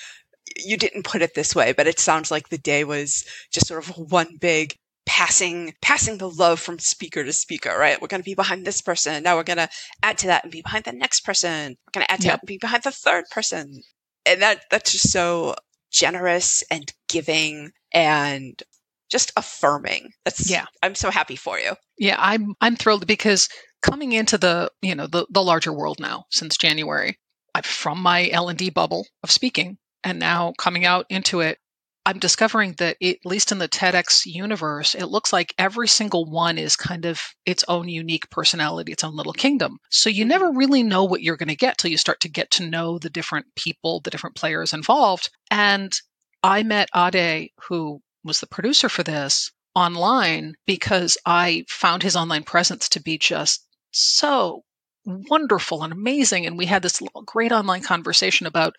you 0.57 0.77
didn't 0.77 1.05
put 1.05 1.23
it 1.23 1.35
this 1.35 1.55
way, 1.55 1.73
but 1.73 1.87
it 1.87 1.99
sounds 1.99 2.31
like 2.31 2.49
the 2.49 2.59
day 2.59 2.85
was 2.85 3.25
just 3.53 3.67
sort 3.67 3.87
of 3.87 3.97
one 3.97 4.37
big 4.41 4.75
passing, 5.07 5.75
passing 5.83 6.19
the 6.19 6.31
love 6.31 6.59
from 6.61 6.79
speaker 6.79 7.23
to 7.25 7.33
speaker, 7.33 7.77
right? 7.77 8.01
We're 8.01 8.09
going 8.09 8.23
to 8.23 8.25
be 8.25 8.35
behind 8.35 8.65
this 8.65 8.81
person. 8.81 9.23
Now 9.23 9.37
we're 9.37 9.43
going 9.43 9.59
to 9.59 9.69
add 10.03 10.19
to 10.19 10.27
that 10.29 10.45
and 10.45 10.53
be 10.53 10.63
behind 10.63 10.85
the 10.85 10.93
next 10.93 11.21
person. 11.21 11.77
We're 11.87 12.01
going 12.01 12.07
to 12.07 12.13
add 12.13 12.21
to 12.21 12.27
Yep. 12.27 12.33
that 12.33 12.43
and 12.43 12.47
be 12.49 12.59
behind 12.59 12.83
the 12.85 12.91
third 12.91 13.25
person. 13.31 13.83
And 14.27 14.41
that, 14.43 14.63
that's 14.71 14.93
just 14.93 15.11
so 15.11 15.55
generous 15.93 16.63
and 16.71 16.91
giving 17.09 17.71
and 17.93 18.61
just 19.11 19.33
affirming. 19.37 20.11
That's, 20.25 20.51
Yeah. 20.51 20.65
I'm 20.83 20.95
so 20.95 21.11
happy 21.11 21.37
for 21.37 21.59
you. 21.59 21.73
Yeah, 21.99 22.17
I'm 22.19 22.55
I'm 22.61 22.75
thrilled 22.75 23.07
because 23.07 23.49
coming 23.83 24.13
into 24.13 24.37
the 24.39 24.71
you 24.83 24.95
know 24.97 25.07
the 25.07 25.27
the 25.31 25.43
larger 25.43 25.73
world 25.73 26.01
now 26.01 26.25
since 26.33 26.57
January, 26.57 27.17
I'm 27.55 27.63
from 27.63 28.01
my 28.01 28.29
L 28.31 28.49
and 28.49 28.59
D 28.59 28.71
bubble 28.71 29.07
of 29.23 29.31
speaking, 29.31 29.79
and 30.05 30.19
now 30.19 30.53
coming 30.59 30.85
out 30.85 31.07
into 31.09 31.41
it, 31.41 31.59
I'm 32.07 32.19
discovering 32.19 32.75
that 32.79 32.99
it, 33.01 33.21
at 33.25 33.27
least 33.27 33.51
in 33.51 33.59
the 33.59 33.69
TEDx 33.69 34.27
universe, 34.27 34.95
it 34.95 35.07
looks 35.07 35.33
like 35.33 35.55
every 35.57 35.89
single 35.89 36.27
one 36.27 36.59
is 36.59 36.77
kind 36.77 37.07
of 37.07 37.21
its 37.47 37.65
own 37.67 37.89
unique 37.89 38.29
personality, 38.29 38.93
its 38.93 39.05
own 39.05 39.17
little 39.17 39.33
kingdom. 39.33 39.79
So 39.91 40.11
you 40.11 40.25
mm-hmm. 40.25 40.29
never 40.29 40.53
really 40.53 40.83
know 40.83 41.05
what 41.05 41.23
you're 41.23 41.39
going 41.39 41.49
to 41.49 41.57
get 41.57 41.79
till 41.79 41.91
you 41.91 41.97
start 41.97 42.21
to 42.21 42.29
get 42.29 42.51
to 42.53 42.69
know 42.69 42.99
the 42.99 43.09
different 43.09 43.47
people, 43.57 44.01
the 44.01 44.11
different 44.11 44.37
players 44.37 44.75
involved. 44.75 45.31
And 45.51 45.93
I 46.43 46.63
met 46.63 46.91
Ade, 46.95 47.53
who 47.69 48.03
was 48.23 48.41
the 48.41 48.47
producer 48.47 48.91
for 48.91 49.03
this, 49.03 49.51
online 49.75 50.55
because 50.67 51.17
I 51.25 51.65
found 51.69 52.03
his 52.03 52.17
online 52.17 52.43
presence 52.43 52.89
to 52.91 53.03
be 53.03 53.17
just 53.17 53.67
so 53.93 54.63
wonderful 55.05 55.83
and 55.83 55.93
amazing. 55.93 56.47
And 56.47 56.57
we 56.59 56.67
had 56.67 56.83
this 56.83 57.01
great 57.27 57.53
online 57.53 57.83
conversation 57.83 58.47
about 58.47 58.75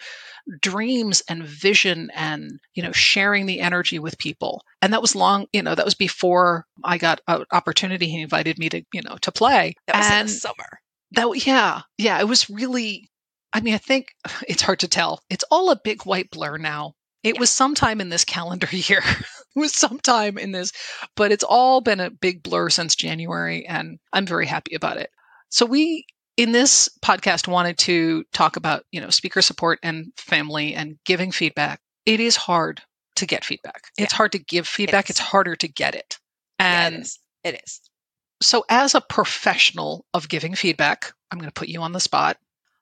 dreams 0.62 1.24
and 1.30 1.44
vision 1.44 2.10
and, 2.16 2.60
you 2.74 2.84
know, 2.84 2.92
sharing 2.92 3.46
the 3.46 3.60
energy 3.60 4.00
with 4.00 4.18
people. 4.18 4.64
And 4.82 4.94
that 4.94 5.02
was 5.02 5.16
long, 5.16 5.48
you 5.54 5.62
know, 5.64 5.76
that 5.76 5.86
was 5.86 5.96
before 5.96 6.66
I 6.84 6.98
got 6.98 7.22
an 7.28 7.46
opportunity. 7.52 8.08
He 8.08 8.22
invited 8.22 8.58
me 8.60 8.70
to, 8.70 8.84
you 8.94 9.02
know, 9.02 9.18
to 9.22 9.32
play. 9.32 9.74
That 9.88 9.98
was 9.98 10.10
in 10.10 10.26
the 10.28 10.28
summer. 10.28 10.80
that, 11.12 11.46
yeah, 11.48 11.82
yeah, 11.98 12.20
it 12.20 12.28
was 12.28 12.50
really, 12.50 13.10
I 13.54 13.62
mean, 13.62 13.74
I 13.74 13.80
think 13.80 14.08
it's 14.48 14.62
hard 14.62 14.80
to 14.80 14.88
tell. 14.88 15.20
It's 15.30 15.46
all 15.52 15.72
a 15.72 15.80
big 15.84 16.04
white 16.06 16.30
blur 16.32 16.58
now. 16.58 16.94
It 17.24 17.36
Yeah. 17.36 17.40
was 17.40 17.52
sometime 17.52 18.02
in 18.02 18.10
this 18.10 18.24
calendar 18.26 18.68
year. 18.72 19.02
it 19.06 19.60
was 19.60 19.76
sometime 19.76 20.38
in 20.38 20.52
this, 20.52 20.72
but 21.16 21.32
it's 21.32 21.44
all 21.44 21.82
been 21.82 22.00
a 22.00 22.12
big 22.12 22.44
blur 22.44 22.70
since 22.70 22.96
January, 22.96 23.66
and 23.66 23.98
I'm 24.14 24.28
very 24.28 24.46
happy 24.46 24.76
about 24.76 24.98
it. 24.98 25.10
So 25.50 25.66
we 25.66 26.06
in 26.38 26.52
this 26.52 26.90
podcast 27.04 27.48
wanted 27.48 27.78
to 27.80 28.24
talk 28.34 28.56
about, 28.56 28.84
you 28.92 29.02
know, 29.02 29.10
speaker 29.10 29.42
support 29.42 29.80
and 29.84 30.12
family 30.18 30.74
and 30.74 30.98
giving 31.06 31.32
feedback. 31.32 31.80
It 32.06 32.20
is 32.20 32.36
hard 32.36 32.82
to 33.16 33.26
get 33.26 33.46
feedback. 33.46 33.84
It's 33.98 34.14
hard 34.14 34.34
to 34.34 34.40
give 34.40 34.68
feedback. 34.68 35.06
is. 35.06 35.12
It's 35.12 35.20
harder 35.20 35.56
to 35.56 35.68
get 35.68 35.96
it. 35.96 36.20
Yeah, 36.60 36.88
And 36.88 36.96
it 36.96 37.02
is. 37.02 37.20
It 37.44 37.62
is. 37.64 37.82
so, 38.42 38.66
as 38.70 38.96
a 38.96 39.02
professional 39.02 40.06
of 40.14 40.30
giving 40.30 40.56
feedback, 40.56 41.14
I'm 41.32 41.40
going 41.40 41.50
to 41.50 41.54
put 41.54 41.70
you 41.70 41.82
on 41.82 41.94
the 41.94 42.00
spot. 42.00 42.38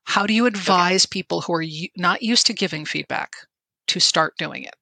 How 0.05 0.25
do 0.25 0.33
you 0.33 0.45
advise 0.45 1.05
people 1.05 1.41
who 1.41 1.53
are 1.53 1.63
not 1.95 2.23
used 2.23 2.47
to 2.47 2.53
giving 2.53 2.85
feedback 2.85 3.35
to 3.87 3.99
start 3.99 4.37
doing 4.37 4.63
it? 4.63 4.75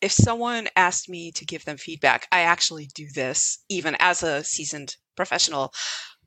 if 0.00 0.12
someone 0.12 0.68
asked 0.76 1.08
me 1.08 1.30
to 1.32 1.44
give 1.44 1.64
them 1.64 1.76
feedback, 1.76 2.26
I 2.32 2.40
actually 2.40 2.88
do 2.94 3.06
this 3.14 3.62
even 3.68 3.96
as 3.98 4.22
a 4.22 4.42
seasoned 4.42 4.96
professional. 5.16 5.72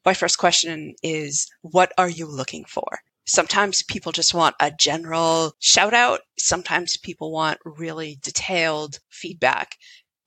My 0.05 0.13
first 0.13 0.37
question 0.37 0.95
is, 1.01 1.47
what 1.61 1.93
are 1.97 2.09
you 2.09 2.25
looking 2.25 2.65
for? 2.65 2.99
Sometimes 3.25 3.83
people 3.83 4.11
just 4.11 4.33
want 4.33 4.55
a 4.59 4.69
general 4.69 5.53
shout 5.59 5.93
out. 5.93 6.21
Sometimes 6.37 6.97
people 6.97 7.31
want 7.31 7.59
really 7.63 8.17
detailed 8.21 8.99
feedback 9.09 9.77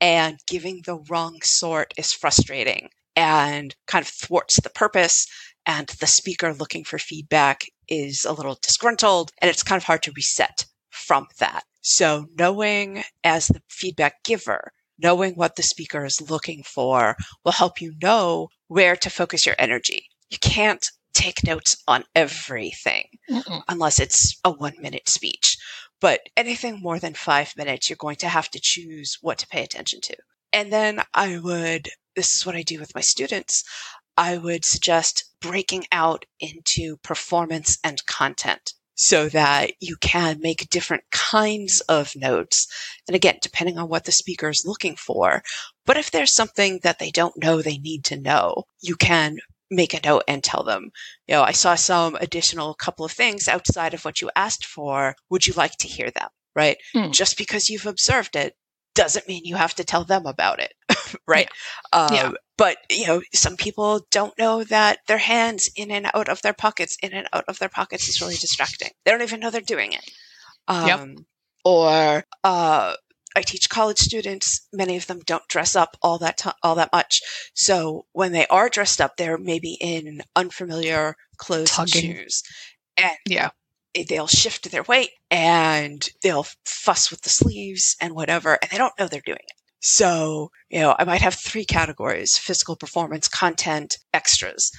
and 0.00 0.38
giving 0.48 0.80
the 0.84 0.96
wrong 1.10 1.40
sort 1.42 1.92
is 1.98 2.12
frustrating 2.12 2.88
and 3.14 3.74
kind 3.86 4.02
of 4.02 4.08
thwarts 4.08 4.58
the 4.60 4.70
purpose. 4.70 5.26
And 5.66 5.88
the 6.00 6.06
speaker 6.06 6.54
looking 6.54 6.84
for 6.84 6.98
feedback 6.98 7.64
is 7.86 8.24
a 8.24 8.32
little 8.32 8.58
disgruntled 8.62 9.30
and 9.42 9.50
it's 9.50 9.62
kind 9.62 9.78
of 9.78 9.84
hard 9.84 10.02
to 10.04 10.12
reset 10.16 10.64
from 10.88 11.26
that. 11.38 11.64
So 11.82 12.26
knowing 12.38 13.04
as 13.22 13.48
the 13.48 13.62
feedback 13.68 14.24
giver, 14.24 14.72
knowing 14.98 15.34
what 15.34 15.56
the 15.56 15.62
speaker 15.62 16.04
is 16.04 16.30
looking 16.30 16.62
for 16.62 17.16
will 17.44 17.52
help 17.52 17.80
you 17.82 17.94
know 18.00 18.48
where 18.68 18.96
to 18.96 19.10
focus 19.10 19.46
your 19.46 19.56
energy. 19.58 20.08
You 20.30 20.38
can't 20.38 20.84
take 21.14 21.44
notes 21.44 21.82
on 21.88 22.04
everything 22.14 23.04
Mm-mm. 23.30 23.62
unless 23.68 23.98
it's 24.00 24.38
a 24.44 24.50
one 24.50 24.74
minute 24.80 25.08
speech. 25.08 25.56
But 26.00 26.20
anything 26.36 26.80
more 26.82 26.98
than 26.98 27.14
five 27.14 27.52
minutes, 27.56 27.88
you're 27.88 27.96
going 27.96 28.16
to 28.16 28.28
have 28.28 28.50
to 28.50 28.60
choose 28.62 29.16
what 29.22 29.38
to 29.38 29.46
pay 29.48 29.62
attention 29.62 30.00
to. 30.02 30.16
And 30.52 30.72
then 30.72 31.02
I 31.14 31.38
would, 31.38 31.88
this 32.14 32.34
is 32.34 32.44
what 32.44 32.54
I 32.56 32.62
do 32.62 32.78
with 32.78 32.94
my 32.94 33.00
students, 33.00 33.64
I 34.16 34.38
would 34.38 34.64
suggest 34.64 35.24
breaking 35.40 35.84
out 35.92 36.24
into 36.40 36.96
performance 36.98 37.78
and 37.84 38.04
content 38.06 38.74
so 38.96 39.28
that 39.28 39.72
you 39.80 39.96
can 40.00 40.40
make 40.40 40.68
different 40.70 41.04
kinds 41.12 41.80
of 41.82 42.16
notes. 42.16 42.66
And 43.06 43.14
again, 43.14 43.38
depending 43.40 43.78
on 43.78 43.88
what 43.88 44.04
the 44.04 44.12
speaker 44.12 44.48
is 44.48 44.64
looking 44.66 44.96
for. 44.96 45.42
But 45.84 45.96
if 45.96 46.10
there's 46.10 46.34
something 46.34 46.80
that 46.82 46.98
they 46.98 47.10
don't 47.10 47.40
know 47.40 47.62
they 47.62 47.78
need 47.78 48.04
to 48.06 48.20
know, 48.20 48.64
you 48.80 48.96
can 48.96 49.38
make 49.70 49.94
a 49.94 50.00
note 50.04 50.24
and 50.26 50.42
tell 50.42 50.62
them, 50.62 50.90
you 51.26 51.34
know, 51.34 51.42
I 51.42 51.52
saw 51.52 51.74
some 51.74 52.16
additional 52.16 52.74
couple 52.74 53.04
of 53.04 53.12
things 53.12 53.48
outside 53.48 53.94
of 53.94 54.04
what 54.04 54.20
you 54.20 54.30
asked 54.34 54.64
for. 54.64 55.14
Would 55.30 55.46
you 55.46 55.52
like 55.54 55.76
to 55.78 55.88
hear 55.88 56.10
them? 56.10 56.28
Right? 56.54 56.78
Hmm. 56.94 57.10
Just 57.10 57.36
because 57.36 57.68
you've 57.68 57.86
observed 57.86 58.34
it 58.34 58.54
doesn't 58.94 59.28
mean 59.28 59.42
you 59.44 59.56
have 59.56 59.74
to 59.74 59.84
tell 59.84 60.04
them 60.04 60.24
about 60.26 60.58
it. 60.58 60.72
right? 61.26 61.48
Um, 61.92 62.14
Yeah. 62.14 62.30
But, 62.58 62.78
you 62.90 63.06
know, 63.06 63.20
some 63.34 63.56
people 63.56 64.06
don't 64.10 64.36
know 64.38 64.64
that 64.64 65.00
their 65.08 65.18
hands 65.18 65.68
in 65.76 65.90
and 65.90 66.10
out 66.14 66.28
of 66.30 66.40
their 66.42 66.54
pockets, 66.54 66.96
in 67.02 67.12
and 67.12 67.28
out 67.32 67.44
of 67.48 67.58
their 67.58 67.68
pockets 67.68 68.08
is 68.08 68.20
really 68.22 68.36
distracting. 68.36 68.90
They 69.04 69.10
don't 69.10 69.22
even 69.22 69.40
know 69.40 69.50
they're 69.50 69.60
doing 69.60 69.92
it. 69.92 70.10
Um, 70.68 70.86
Yep. 70.86 71.18
Or, 71.64 72.24
uh, 72.44 72.94
I 73.36 73.42
teach 73.42 73.68
college 73.68 73.98
students. 73.98 74.66
Many 74.72 74.96
of 74.96 75.06
them 75.06 75.20
don't 75.26 75.46
dress 75.48 75.76
up 75.76 75.96
all 76.00 76.16
that 76.18 76.38
ti 76.38 76.50
all 76.62 76.76
that 76.76 76.92
much. 76.92 77.20
So 77.54 78.06
when 78.12 78.32
they 78.32 78.46
are 78.46 78.70
dressed 78.70 78.98
up, 79.00 79.16
they're 79.18 79.36
maybe 79.36 79.76
in 79.78 80.22
unfamiliar 80.34 81.16
clothes 81.36 81.78
and 81.78 81.90
shoes, 81.90 82.42
and 82.96 83.16
Yeah. 83.26 83.50
they'll 84.08 84.26
shift 84.26 84.70
their 84.70 84.84
weight 84.84 85.10
and 85.30 86.08
they'll 86.22 86.46
fuss 86.64 87.10
with 87.10 87.20
the 87.22 87.30
sleeves 87.30 87.94
and 88.00 88.14
whatever, 88.14 88.58
and 88.62 88.70
they 88.70 88.78
don't 88.78 88.98
know 88.98 89.06
they're 89.08 89.20
doing 89.20 89.38
it. 89.42 89.52
So, 89.88 90.50
you 90.68 90.80
know, 90.80 90.96
I 90.98 91.04
might 91.04 91.22
have 91.22 91.34
three 91.34 91.64
categories: 91.64 92.36
physical 92.36 92.74
performance, 92.74 93.28
content, 93.28 93.98
extras, 94.12 94.72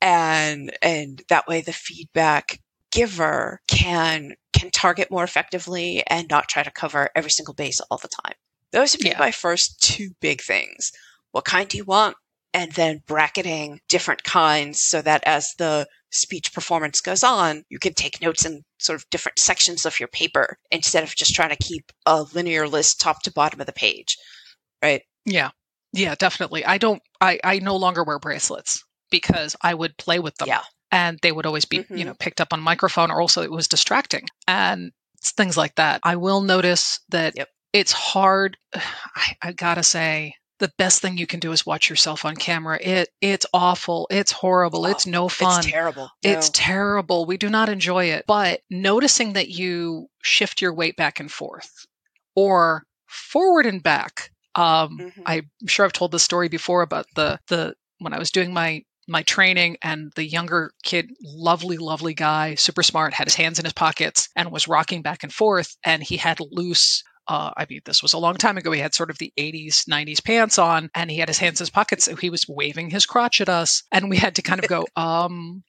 and 0.00 0.74
and 0.80 1.22
that 1.28 1.46
way 1.46 1.60
the 1.60 1.74
feedback 1.74 2.60
giver 2.90 3.60
can 3.68 4.32
can 4.54 4.70
target 4.70 5.10
more 5.10 5.22
effectively 5.22 6.02
and 6.06 6.28
not 6.30 6.48
try 6.48 6.62
to 6.62 6.70
cover 6.70 7.10
every 7.14 7.30
single 7.30 7.52
base 7.52 7.78
all 7.90 7.98
the 7.98 8.08
time. 8.08 8.32
Those 8.72 8.92
would 8.94 9.02
be 9.02 9.10
Yeah. 9.10 9.18
my 9.18 9.32
first 9.32 9.82
two 9.82 10.12
big 10.20 10.40
things. 10.40 10.90
What 11.32 11.44
kind 11.44 11.68
do 11.68 11.76
you 11.76 11.84
want? 11.84 12.16
And 12.54 12.72
then 12.72 13.02
bracketing 13.06 13.80
different 13.90 14.24
kinds 14.24 14.80
so 14.80 15.02
that 15.02 15.22
as 15.26 15.46
the 15.58 15.86
speech 16.10 16.54
performance 16.54 17.02
goes 17.02 17.22
on, 17.22 17.64
you 17.68 17.78
can 17.78 17.92
take 17.92 18.22
notes 18.22 18.46
in 18.46 18.62
sort 18.78 18.96
of 18.96 19.10
different 19.10 19.38
sections 19.38 19.84
of 19.84 20.00
your 20.00 20.08
paper 20.08 20.56
instead 20.70 21.02
of 21.02 21.14
just 21.14 21.34
trying 21.34 21.50
to 21.50 21.56
keep 21.56 21.92
a 22.06 22.22
linear 22.22 22.66
list 22.66 22.98
top 22.98 23.22
to 23.24 23.30
bottom 23.32 23.60
of 23.60 23.66
the 23.66 23.72
page. 23.72 24.16
Right? 24.84 25.02
Yeah. 25.24 25.50
Yeah, 25.92 26.14
definitely. 26.16 26.64
I 26.64 26.78
don't 26.78 27.02
I 27.20 27.38
I 27.42 27.58
no 27.60 27.76
longer 27.76 28.04
wear 28.04 28.18
bracelets 28.18 28.82
because 29.10 29.56
I 29.62 29.72
would 29.74 29.96
play 29.96 30.18
with 30.18 30.34
them 30.36 30.48
Yeah. 30.48 30.62
and 30.90 31.18
they 31.22 31.32
would 31.32 31.46
always 31.46 31.64
be, 31.64 31.76
you 31.76 31.84
Mhm. 31.84 32.04
know, 32.06 32.14
picked 32.14 32.40
up 32.40 32.52
on 32.52 32.60
microphone 32.60 33.10
or 33.10 33.20
also 33.20 33.42
it 33.42 33.50
was 33.50 33.68
distracting 33.68 34.26
and 34.46 34.92
things 35.36 35.56
like 35.56 35.74
that. 35.76 36.00
I 36.04 36.16
will 36.16 36.40
notice 36.42 37.00
that 37.10 37.36
Yep. 37.36 37.48
it's 37.72 37.92
hard 37.92 38.56
I, 38.74 39.36
I 39.42 39.52
got 39.52 39.74
to 39.76 39.82
say 39.84 40.34
the 40.60 40.70
best 40.78 41.00
thing 41.00 41.16
you 41.18 41.26
can 41.26 41.40
do 41.40 41.52
is 41.52 41.66
watch 41.66 41.88
yourself 41.90 42.24
on 42.24 42.36
camera. 42.36 42.78
It 42.80 43.08
it's 43.20 43.46
awful. 43.54 44.06
It's 44.10 44.32
horrible. 44.32 44.86
It's 44.86 45.06
no 45.06 45.28
fun. 45.28 45.60
It's 45.60 45.66
terrible. 45.70 46.10
It's 46.22 46.50
terrible. 46.52 47.24
We 47.26 47.36
do 47.36 47.48
not 47.50 47.68
enjoy 47.68 48.06
it. 48.06 48.24
But 48.26 48.60
noticing 48.70 49.32
that 49.34 49.48
you 49.48 50.08
shift 50.22 50.60
your 50.60 50.74
weight 50.74 50.96
back 50.96 51.18
and 51.20 51.30
forth 51.30 51.70
or 52.36 52.84
forward 53.06 53.66
and 53.66 53.82
back. 53.82 54.30
Um, 54.56 54.98
Mhm. 55.00 55.22
I'm 55.26 55.50
sure 55.66 55.84
I've 55.84 55.92
told 55.92 56.12
this 56.12 56.22
story 56.22 56.48
before 56.48 56.82
about 56.82 57.06
the 57.14 57.38
the 57.48 57.74
when 57.98 58.12
I 58.12 58.18
was 58.18 58.30
doing 58.30 58.52
my 58.52 58.82
my 59.06 59.22
training 59.22 59.76
and 59.82 60.12
the 60.16 60.24
younger 60.24 60.72
kid, 60.82 61.10
lovely, 61.22 61.76
lovely 61.76 62.14
guy, 62.14 62.54
super 62.54 62.82
smart, 62.82 63.12
had 63.12 63.26
his 63.26 63.34
hands 63.34 63.58
in 63.58 63.66
his 63.66 63.74
pockets 63.74 64.28
and 64.34 64.50
was 64.50 64.66
rocking 64.66 65.02
back 65.02 65.22
and 65.22 65.32
forth. 65.32 65.76
And 65.84 66.02
he 66.02 66.16
had 66.16 66.38
loose 66.40 67.02
uh, 67.26 67.50
I 67.56 67.66
mean, 67.68 67.80
this 67.84 68.02
was 68.02 68.12
a 68.12 68.18
long 68.18 68.36
time 68.36 68.58
ago. 68.58 68.70
He 68.70 68.80
had 68.80 68.94
sort 68.94 69.10
of 69.10 69.18
the 69.18 69.32
80s, 69.38 69.88
90s 69.88 70.22
pants 70.22 70.58
on, 70.58 70.90
and 70.94 71.10
he 71.10 71.18
had 71.18 71.28
his 71.28 71.38
hands 71.38 71.60
in 71.60 71.64
his 71.64 71.70
pockets. 71.70 72.04
So 72.04 72.16
he 72.16 72.30
was 72.30 72.44
waving 72.48 72.90
his 72.90 73.06
crotch 73.06 73.40
at 73.40 73.48
us. 73.48 73.82
And 73.92 74.10
we 74.10 74.18
had 74.18 74.34
to 74.36 74.42
kind 74.42 74.62
of 74.62 74.68
go, 74.68 74.86
um, 74.96 75.62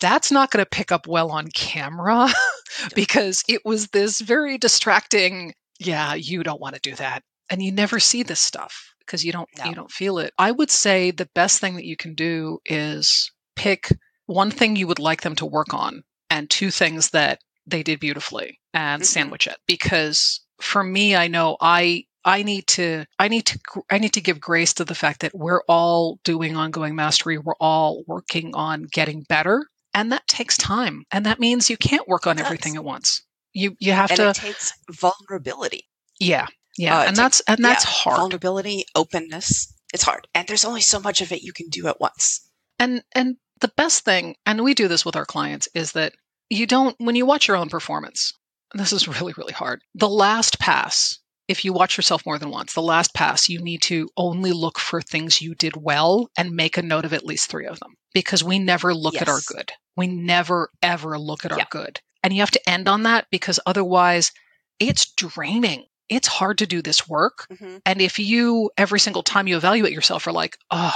that's 0.00 0.30
not 0.30 0.50
going 0.50 0.64
to 0.64 0.68
pick 0.68 0.92
up 0.92 1.08
well 1.08 1.32
on 1.32 1.48
camera 1.48 2.28
because 2.94 3.42
it 3.48 3.62
was 3.64 3.88
this 3.88 4.20
very 4.20 4.56
distracting, 4.56 5.52
yeah, 5.80 6.14
you 6.14 6.44
don't 6.44 6.60
want 6.60 6.76
to 6.76 6.80
do 6.80 6.94
that. 6.96 7.22
And 7.50 7.62
you 7.62 7.72
never 7.72 7.98
see 7.98 8.22
this 8.22 8.40
stuff 8.40 8.94
because 9.00 9.24
you 9.24 9.32
don't 9.32 9.48
No. 9.58 9.64
you 9.64 9.74
don't 9.74 9.90
feel 9.90 10.18
it. 10.18 10.32
I 10.38 10.50
would 10.52 10.70
say 10.70 11.10
the 11.10 11.28
best 11.34 11.60
thing 11.60 11.74
that 11.76 11.84
you 11.84 11.96
can 11.96 12.14
do 12.14 12.58
is 12.66 13.30
pick 13.56 13.88
one 14.26 14.50
thing 14.50 14.76
you 14.76 14.86
would 14.86 15.00
like 15.00 15.22
them 15.22 15.34
to 15.36 15.46
work 15.46 15.74
on 15.74 16.02
and 16.30 16.48
two 16.48 16.70
things 16.70 17.10
that 17.10 17.40
they 17.66 17.82
did 17.82 17.98
beautifully 18.00 18.58
and 18.72 19.02
Mhm. 19.02 19.06
sandwich 19.06 19.46
it 19.48 19.56
because 19.66 20.40
for 20.60 20.82
me 20.84 21.16
I 21.16 21.26
know 21.26 21.56
I 21.60 22.04
I 22.24 22.42
need 22.42 22.66
to 22.68 23.04
I 23.18 23.28
need 23.28 23.46
to 23.46 23.58
I 23.90 23.98
need 23.98 24.12
to 24.14 24.20
give 24.20 24.40
grace 24.40 24.72
to 24.74 24.84
the 24.84 24.94
fact 24.94 25.20
that 25.20 25.32
we're 25.34 25.62
all 25.68 26.18
doing 26.24 26.56
ongoing 26.56 26.94
mastery 26.94 27.38
we're 27.38 27.54
all 27.60 28.02
working 28.06 28.54
on 28.54 28.86
getting 28.92 29.22
better 29.28 29.66
and 29.94 30.12
that 30.12 30.26
takes 30.28 30.56
time 30.56 31.04
and 31.10 31.26
that 31.26 31.40
means 31.40 31.68
you 31.68 31.76
can't 31.76 32.06
work 32.08 32.26
on 32.26 32.38
everything 32.38 32.76
at 32.76 32.84
once 32.84 33.22
you 33.52 33.74
you 33.80 33.92
have 33.92 34.10
and 34.10 34.18
to 34.18 34.30
it 34.30 34.36
takes 34.36 34.72
vulnerability. 34.90 35.82
yeah 36.20 36.46
yeah 36.80 36.96
Uh, 36.98 37.00
and 37.00 37.08
takes- 37.08 37.18
that's 37.18 37.40
and 37.48 37.64
that's 37.64 37.84
yeah, 37.84 37.90
hard 38.02 38.18
Vulnerability, 38.18 38.84
openness. 38.94 39.72
It's 39.92 40.04
hard. 40.04 40.26
And 40.34 40.46
there's 40.46 40.64
only 40.64 40.80
so 40.82 41.00
much 41.00 41.20
of 41.20 41.32
it 41.32 41.42
you 41.42 41.52
can 41.52 41.68
do 41.68 41.88
at 41.88 42.00
once. 42.00 42.48
And 42.78 43.02
and 43.12 43.36
the 43.60 43.72
best 43.76 44.04
thing, 44.04 44.36
and 44.46 44.62
we 44.64 44.72
do 44.74 44.88
this 44.88 45.04
with 45.04 45.16
our 45.16 45.26
clients, 45.26 45.68
is 45.74 45.92
that 45.92 46.12
you 46.48 46.66
don't 46.66 46.94
when 46.98 47.16
you 47.16 47.26
watch 47.26 47.46
your 47.48 47.56
own 47.56 47.68
performance. 47.68 48.32
and 48.72 48.80
This 48.80 48.92
is 48.92 49.08
really 49.14 49.34
really 49.36 49.52
hard. 49.52 49.80
The 49.94 50.08
last 50.08 50.58
pass, 50.60 51.18
if 51.48 51.64
you 51.64 51.72
watch 51.72 51.96
yourself 51.98 52.24
more 52.24 52.38
than 52.38 52.50
once, 52.50 52.72
the 52.72 52.82
last 52.94 53.12
pass, 53.14 53.48
you 53.48 53.60
need 53.60 53.82
to 53.82 54.08
only 54.16 54.52
look 54.52 54.78
for 54.78 55.02
things 55.02 55.40
you 55.42 55.54
did 55.54 55.74
well 55.76 56.28
and 56.38 56.52
make 56.62 56.76
a 56.78 56.82
note 56.82 57.04
of 57.04 57.12
at 57.12 57.26
least 57.26 57.50
three 57.50 57.66
of 57.66 57.80
them 57.80 57.94
because 58.14 58.42
we 58.44 58.58
never 58.58 58.94
look 58.94 59.16
at 59.20 59.28
our 59.28 59.36
Yes. 59.44 59.46
good. 59.46 59.72
We 59.96 60.06
never 60.06 60.70
ever 60.82 61.18
look 61.18 61.44
at 61.44 61.52
our 61.52 61.66
good, 61.70 62.00
and 62.22 62.32
you 62.32 62.40
have 62.40 62.52
to 62.52 62.70
end 62.70 62.88
on 62.88 63.02
that 63.02 63.26
because 63.30 63.58
otherwise, 63.66 64.30
it's 64.78 65.12
draining. 65.14 65.84
It's 66.10 66.28
hard 66.28 66.58
to 66.58 66.66
do 66.66 66.82
this 66.82 67.08
work. 67.08 67.46
hmm 67.58 67.78
And 67.86 68.00
if 68.02 68.18
you, 68.18 68.70
every 68.76 69.00
single 69.00 69.22
time 69.22 69.46
you 69.48 69.56
evaluate 69.56 69.92
yourself, 69.92 70.26
are 70.26 70.32
like, 70.32 70.56
oh, 70.70 70.92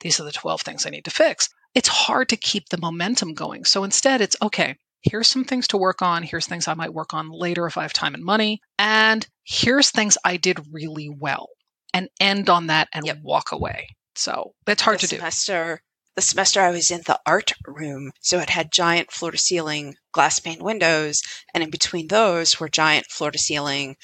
these 0.00 0.20
are 0.20 0.24
the 0.24 0.32
12 0.32 0.60
things 0.60 0.86
I 0.86 0.90
need 0.90 1.06
to 1.06 1.10
fix, 1.10 1.48
it's 1.74 1.88
hard 1.88 2.28
to 2.28 2.36
keep 2.36 2.68
the 2.68 2.78
momentum 2.78 3.34
going. 3.34 3.64
So 3.64 3.82
instead, 3.82 4.20
it's 4.20 4.36
okay, 4.40 4.76
here's 5.02 5.26
some 5.28 5.44
things 5.44 5.66
to 5.68 5.76
work 5.76 6.02
on. 6.02 6.22
Here's 6.22 6.46
things 6.46 6.68
I 6.68 6.74
might 6.74 6.94
work 6.94 7.12
on 7.14 7.30
later 7.30 7.66
if 7.66 7.76
I 7.76 7.82
have 7.82 7.92
time 7.92 8.14
and 8.14 8.24
money. 8.24 8.60
And 8.78 9.26
here's 9.44 9.90
things 9.90 10.16
I 10.24 10.36
did 10.36 10.60
really 10.70 11.08
well. 11.08 11.48
And 11.94 12.08
end 12.20 12.50
on 12.50 12.66
that 12.66 12.88
and 12.92 13.06
Yep. 13.06 13.18
walk 13.22 13.52
away. 13.52 13.88
So 14.14 14.52
that's 14.66 14.82
hard 14.82 14.98
the 14.98 15.06
to 15.06 15.14
do. 15.14 15.16
semester, 15.16 15.80
The 16.14 16.22
semester 16.22 16.60
I 16.60 16.70
was 16.70 16.90
in 16.90 17.02
the 17.06 17.20
art 17.26 17.52
room, 17.66 18.10
so 18.20 18.38
it 18.38 18.50
had 18.50 18.72
giant 18.72 19.12
floor 19.12 19.30
to 19.32 19.38
ceiling 19.38 19.94
glass 20.12 20.40
pane 20.40 20.62
windows, 20.64 21.20
and 21.54 21.62
in 21.62 21.70
between 21.70 22.08
those 22.08 22.58
were 22.60 22.68
giant 22.70 23.06
floor 23.06 23.30
to 23.30 23.38
ceiling 23.38 23.96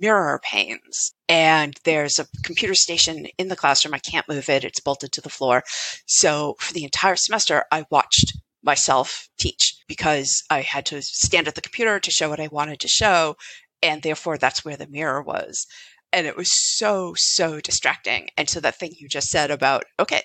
mirror 0.00 0.40
panes. 0.42 1.14
And 1.28 1.74
there's 1.84 2.18
a 2.18 2.26
computer 2.44 2.74
station 2.74 3.26
in 3.38 3.48
the 3.48 3.56
classroom. 3.56 3.94
I 3.94 3.98
can't 3.98 4.28
move 4.28 4.48
it, 4.48 4.64
it's 4.64 4.80
bolted 4.80 5.12
to 5.12 5.20
the 5.20 5.28
floor. 5.28 5.62
So 6.06 6.56
for 6.58 6.72
the 6.72 6.84
entire 6.84 7.16
semester, 7.16 7.64
I 7.70 7.84
watched 7.90 8.36
myself 8.62 9.28
teach 9.38 9.76
because 9.88 10.42
I 10.50 10.62
had 10.62 10.86
to 10.86 11.02
stand 11.02 11.48
at 11.48 11.54
the 11.54 11.60
computer 11.60 12.00
to 12.00 12.10
show 12.10 12.28
what 12.28 12.40
I 12.40 12.48
wanted 12.48 12.80
to 12.80 12.88
show. 12.88 13.36
And 13.82 14.02
therefore, 14.02 14.38
that's 14.38 14.64
where 14.64 14.76
the 14.76 14.88
mirror 14.88 15.22
was. 15.22 15.66
And 16.12 16.26
it 16.26 16.36
was 16.36 16.50
so, 16.52 17.14
so 17.16 17.60
distracting. 17.60 18.28
And 18.36 18.48
so, 18.48 18.60
that 18.60 18.78
thing 18.78 18.92
you 18.96 19.08
just 19.08 19.28
said 19.28 19.50
about, 19.50 19.84
okay, 20.00 20.22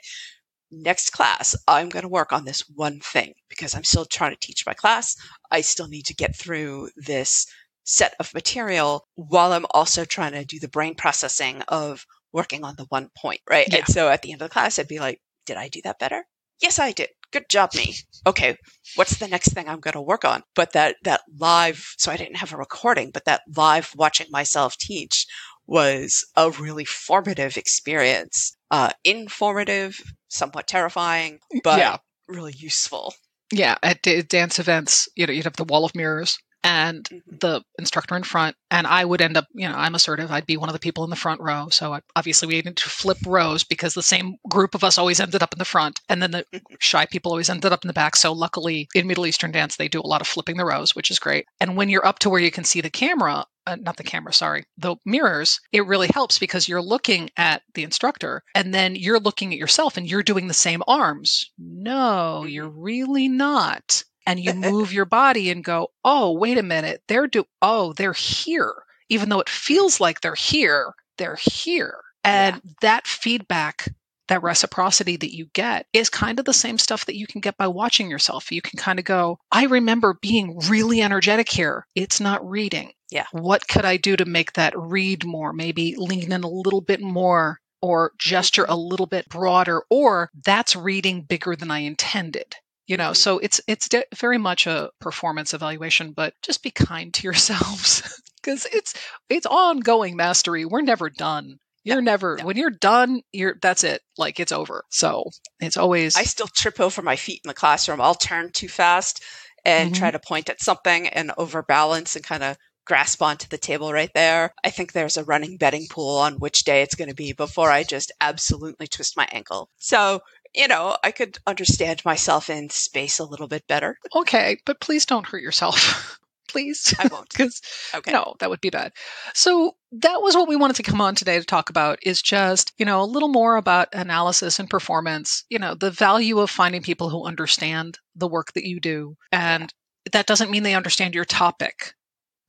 next 0.72 1.12
class, 1.12 1.56
I'm 1.68 1.89
going 1.89 2.03
to 2.03 2.10
work 2.10 2.34
on 2.34 2.46
this 2.46 2.63
one 2.75 3.00
thing 3.00 3.34
because 3.50 3.75
I'm 3.75 3.84
still 3.84 4.06
trying 4.06 4.32
to 4.32 4.39
teach 4.39 4.65
my 4.65 4.74
class. 4.74 5.15
I 5.51 5.62
still 5.62 5.88
need 5.88 6.06
to 6.08 6.15
get 6.15 6.36
through 6.36 6.89
this 6.96 7.46
set 7.84 8.16
of 8.20 8.34
material 8.34 9.06
while 9.16 9.52
I'm 9.52 9.66
also 9.72 10.06
trying 10.06 10.34
to 10.34 10.46
do 10.46 10.60
the 10.60 10.68
brain 10.68 10.96
processing 10.96 11.62
of 11.68 12.06
working 12.32 12.63
on 12.63 12.75
the 12.78 12.86
one 12.90 13.10
point, 13.18 13.42
right? 13.50 13.68
Yeah. 13.70 13.80
And 13.80 13.88
so 13.88 14.10
at 14.10 14.22
the 14.22 14.32
end 14.32 14.42
of 14.42 14.50
the 14.50 14.54
class, 14.54 14.80
I'd 14.80 14.88
be 14.88 15.00
like, 15.00 15.22
did 15.46 15.58
I 15.58 15.68
do 15.68 15.82
that 15.84 16.00
better? 16.00 16.24
Yes, 16.62 16.79
I 16.79 16.92
did. 16.92 17.10
Good 17.31 17.50
job, 17.50 17.74
me. 17.74 17.96
Okay, 18.27 18.55
what's 18.96 19.18
the 19.18 19.27
next 19.27 19.53
thing 19.53 19.68
I'm 19.68 19.79
going 19.79 19.96
to 19.96 20.01
work 20.01 20.24
on? 20.24 20.44
But 20.55 20.74
that 20.74 20.96
that 21.03 21.22
live, 21.40 21.84
so 21.98 22.12
I 22.12 22.18
didn't 22.18 22.38
have 22.38 22.53
a 22.53 22.57
recording, 22.57 23.12
but 23.12 23.25
that 23.25 23.42
live 23.55 23.92
watching 23.96 24.27
myself 24.29 24.77
teach 24.77 25.25
was 25.66 26.25
a 26.36 26.51
really 26.51 26.86
formative 26.86 27.57
experience. 27.57 28.55
Uh, 28.70 28.92
informative, 29.03 30.00
somewhat 30.29 30.68
terrifying, 30.68 31.40
but 31.64 31.79
yeah. 31.79 31.98
really 32.27 32.53
useful. 32.55 33.14
Yeah. 33.51 33.77
At 33.84 34.01
d- 34.01 34.22
dance 34.22 34.60
events, 34.60 35.07
you 35.16 35.27
know, 35.27 35.34
you'd 35.34 35.46
have 35.46 35.55
the 35.55 35.64
wall 35.64 35.86
of 35.86 35.96
mirrors 35.96 36.38
and 36.64 37.04
Mhm. 37.10 37.40
the 37.42 37.62
instructor 37.78 38.16
in 38.16 38.24
front 38.24 38.56
and 38.72 38.88
i 38.88 39.04
would 39.04 39.22
end 39.22 39.38
up 39.38 39.46
you 39.54 39.68
know 39.68 39.76
i'm 39.76 39.96
assertive. 39.96 40.32
I'd 40.32 40.46
be 40.46 40.58
one 40.58 40.70
of 40.70 40.74
the 40.74 40.80
people 40.80 41.04
in 41.04 41.10
the 41.10 41.16
front 41.16 41.42
row. 41.42 41.68
So 41.70 41.94
I, 41.94 42.02
obviously 42.16 42.48
we 42.48 42.56
needed 42.56 42.78
to 42.78 42.90
flip 42.90 43.18
rows 43.26 43.64
because 43.64 43.94
the 43.94 44.02
same 44.04 44.36
group 44.50 44.76
of 44.76 44.84
us 44.84 44.98
always 44.98 45.20
ended 45.20 45.44
up 45.44 45.54
in 45.54 45.60
the 45.60 45.66
front 45.66 46.00
and 46.10 46.22
then 46.22 46.32
the 46.32 46.46
shy 46.80 47.06
people 47.06 47.32
always 47.32 47.50
ended 47.50 47.72
up 47.72 47.84
in 47.84 47.88
the 47.88 47.94
back. 47.94 48.16
So 48.16 48.32
luckily 48.34 48.88
in 48.96 49.08
middle 49.08 49.26
eastern 49.26 49.52
dance 49.52 49.76
they 49.78 49.88
do 49.88 50.02
a 50.02 50.08
lot 50.08 50.22
of 50.22 50.28
flipping 50.28 50.58
the 50.58 50.66
rows 50.66 50.96
which 50.96 51.12
is 51.12 51.20
great. 51.20 51.46
And 51.60 51.76
when 51.78 51.90
you're 51.90 52.06
up 52.06 52.20
to 52.20 52.30
where 52.30 52.42
you 52.42 52.52
can 52.52 52.64
see 52.64 52.82
the 52.82 52.90
camera 52.90 53.46
uh, 53.66 53.78
not 53.80 53.96
the 53.96 54.04
camera 54.04 54.34
sorry 54.34 54.64
the 54.78 54.96
mirrors 55.06 55.60
it 55.72 55.86
really 55.86 56.10
helps 56.14 56.38
because 56.38 56.68
you're 56.68 56.82
looking 56.82 57.30
at 57.38 57.62
the 57.76 57.84
instructor 57.84 58.42
and 58.56 58.74
then 58.74 58.94
you're 58.96 59.20
looking 59.22 59.54
at 59.54 59.60
yourself 59.60 59.96
and 59.96 60.10
you're 60.10 60.24
doing 60.24 60.48
the 60.48 60.54
same 60.54 60.84
arms. 60.88 61.52
No 61.58 62.44
you're 62.46 62.70
really 62.70 63.28
not 63.30 64.04
and 64.25 64.40
you 64.40 64.53
move 64.72 64.94
your 64.94 65.05
body 65.05 65.50
and 65.50 65.64
go, 65.64 65.90
oh, 66.03 66.31
wait 66.31 66.57
a 66.57 66.64
minute, 66.64 67.01
they're 67.07 67.27
do 67.27 67.46
oh, 67.62 67.94
they're 67.94 68.14
here. 68.14 68.74
Even 69.09 69.29
though 69.29 69.40
it 69.40 69.50
feels 69.50 70.00
like 70.00 70.22
they're 70.22 70.36
here, 70.36 70.94
they're 71.18 71.38
here. 71.40 72.00
And 72.24 72.62
that 72.81 73.05
feedback, 73.05 73.88
that 74.29 74.44
reciprocity 74.44 75.18
that 75.18 75.36
you 75.36 75.48
get 75.53 75.86
is 75.92 76.09
kind 76.09 76.40
of 76.40 76.46
the 76.46 76.53
same 76.53 76.77
stuff 76.77 77.05
that 77.05 77.18
you 77.18 77.27
can 77.27 77.42
get 77.42 77.57
by 77.57 77.68
watching 77.68 78.09
yourself. 78.09 78.51
You 78.51 78.62
can 78.62 78.79
kind 78.79 78.98
of 78.98 79.05
go, 79.05 79.40
I 79.51 79.66
remember 79.66 80.18
being 80.22 80.57
really 80.70 81.01
energetic 81.01 81.50
here. 81.50 81.86
It's 81.96 82.22
not 82.22 82.48
reading. 82.50 82.94
Yeah. 83.12 83.25
What 83.31 83.68
could 83.68 83.86
I 83.86 83.98
do 83.98 84.16
to 84.16 84.25
make 84.25 84.53
that 84.53 84.74
read 84.77 85.25
more? 85.25 85.51
Maybe 85.51 85.96
lean 85.98 86.31
in 86.31 86.44
a 86.44 86.50
little 86.50 86.81
bit 86.81 87.01
more 87.01 87.59
or 87.81 88.14
gesture 88.18 88.64
mm-hmm. 88.64 88.72
a 88.72 88.77
little 88.77 89.05
bit 89.05 89.27
broader 89.27 89.83
or 89.90 90.29
that's 90.46 90.75
reading 90.75 91.22
bigger 91.22 91.55
than 91.55 91.70
I 91.70 91.79
intended 91.79 92.55
you 92.87 92.98
know 92.98 93.13
so 93.13 93.39
it's 93.39 93.61
it's 93.67 93.89
de- 93.89 94.05
very 94.15 94.37
much 94.37 94.67
a 94.67 94.89
performance 95.00 95.53
evaluation 95.53 96.11
but 96.11 96.33
just 96.41 96.63
be 96.63 96.72
kind 96.72 97.13
to 97.13 97.24
yourselves 97.27 98.22
because 98.41 98.65
it's 98.72 98.93
it's 99.29 99.46
ongoing 99.46 100.15
mastery 100.15 100.65
we're 100.65 100.81
never 100.81 101.09
done 101.09 101.57
you're 101.85 102.01
never 102.01 102.37
no. 102.37 102.46
when 102.46 102.57
you're 102.57 102.69
done 102.69 103.22
you're 103.31 103.55
that's 103.61 103.83
it 103.83 104.01
like 104.17 104.39
it's 104.39 104.51
over 104.53 104.83
so 104.89 105.24
it's 105.59 105.77
always 105.77 106.15
I 106.15 106.24
still 106.24 106.48
trip 106.48 106.79
over 106.79 107.01
my 107.01 107.15
feet 107.15 107.41
in 107.43 107.48
the 107.50 107.53
classroom. 107.53 108.00
I'll 108.01 108.15
turn 108.15 108.51
too 108.51 108.67
fast 108.69 109.22
and 109.65 109.91
Mhm. 109.91 109.96
try 109.96 110.11
to 110.11 110.19
point 110.19 110.50
at 110.50 110.61
something 110.61 111.07
and 111.07 111.31
overbalance 111.37 112.15
and 112.15 112.24
kind 112.24 112.43
of 112.43 112.57
grasp 112.85 113.22
onto 113.22 113.48
the 113.48 113.57
table 113.57 113.93
right 113.93 114.11
there. 114.13 114.53
I 114.63 114.69
think 114.69 114.91
there's 114.91 115.15
a 115.15 115.24
running 115.24 115.55
betting 115.57 115.87
pool 115.89 116.17
on 116.17 116.33
which 116.35 116.63
day 116.65 116.81
it's 116.81 116.96
going 116.96 117.07
to 117.09 117.15
be 117.15 117.31
before 117.31 117.72
I 117.72 117.83
just 117.83 118.11
absolutely 118.19 118.87
twist 118.87 119.15
my 119.15 119.27
ankle. 119.31 119.69
So, 119.77 120.19
you 120.53 120.68
know, 120.68 120.98
I 121.03 121.11
could 121.11 121.37
understand 121.48 122.03
myself 122.05 122.50
in 122.50 122.70
space 122.70 123.20
a 123.20 123.25
little 123.25 123.48
bit 123.48 123.68
better. 123.68 123.98
okay 124.16 124.57
but 124.66 124.79
please 124.79 125.05
don't 125.05 125.27
hurt 125.27 125.42
yourself 125.42 126.20
please 126.48 126.94
I 127.00 127.07
won't. 127.07 127.29
because 127.31 127.61
Okay. 127.96 128.11
No, 128.11 128.35
that 128.39 128.50
would 128.50 128.61
be 128.61 128.70
bad. 128.70 128.92
So 129.33 129.75
that 129.92 130.22
was 130.22 130.35
what 130.35 130.48
we 130.48 130.55
wanted 130.55 130.75
to 130.77 130.83
come 130.83 131.01
on 131.01 131.16
today 131.16 131.39
to 131.39 131.46
talk 131.46 131.70
about 131.70 132.00
is 132.03 132.22
just, 132.22 132.74
you 132.77 132.85
know, 132.85 133.01
a 133.01 133.05
little 133.05 133.29
more 133.29 133.55
about 133.55 133.89
analysis 133.94 134.59
and 134.59 134.70
performance, 134.70 135.44
you 135.50 135.59
know, 135.59 135.75
the 135.75 135.92
value 135.92 136.39
of 136.39 136.50
finding 136.50 136.81
people 136.81 137.09
who 137.09 137.25
understand 137.25 138.00
the 138.16 138.27
work 138.27 138.53
that 138.53 138.68
you 138.68 138.79
do. 138.79 139.16
And 139.31 139.74
that 140.11 140.25
doesn't 140.25 140.51
mean 140.51 140.63
they 140.63 140.75
understand 140.75 141.16
your 141.16 141.25
topic. 141.25 141.94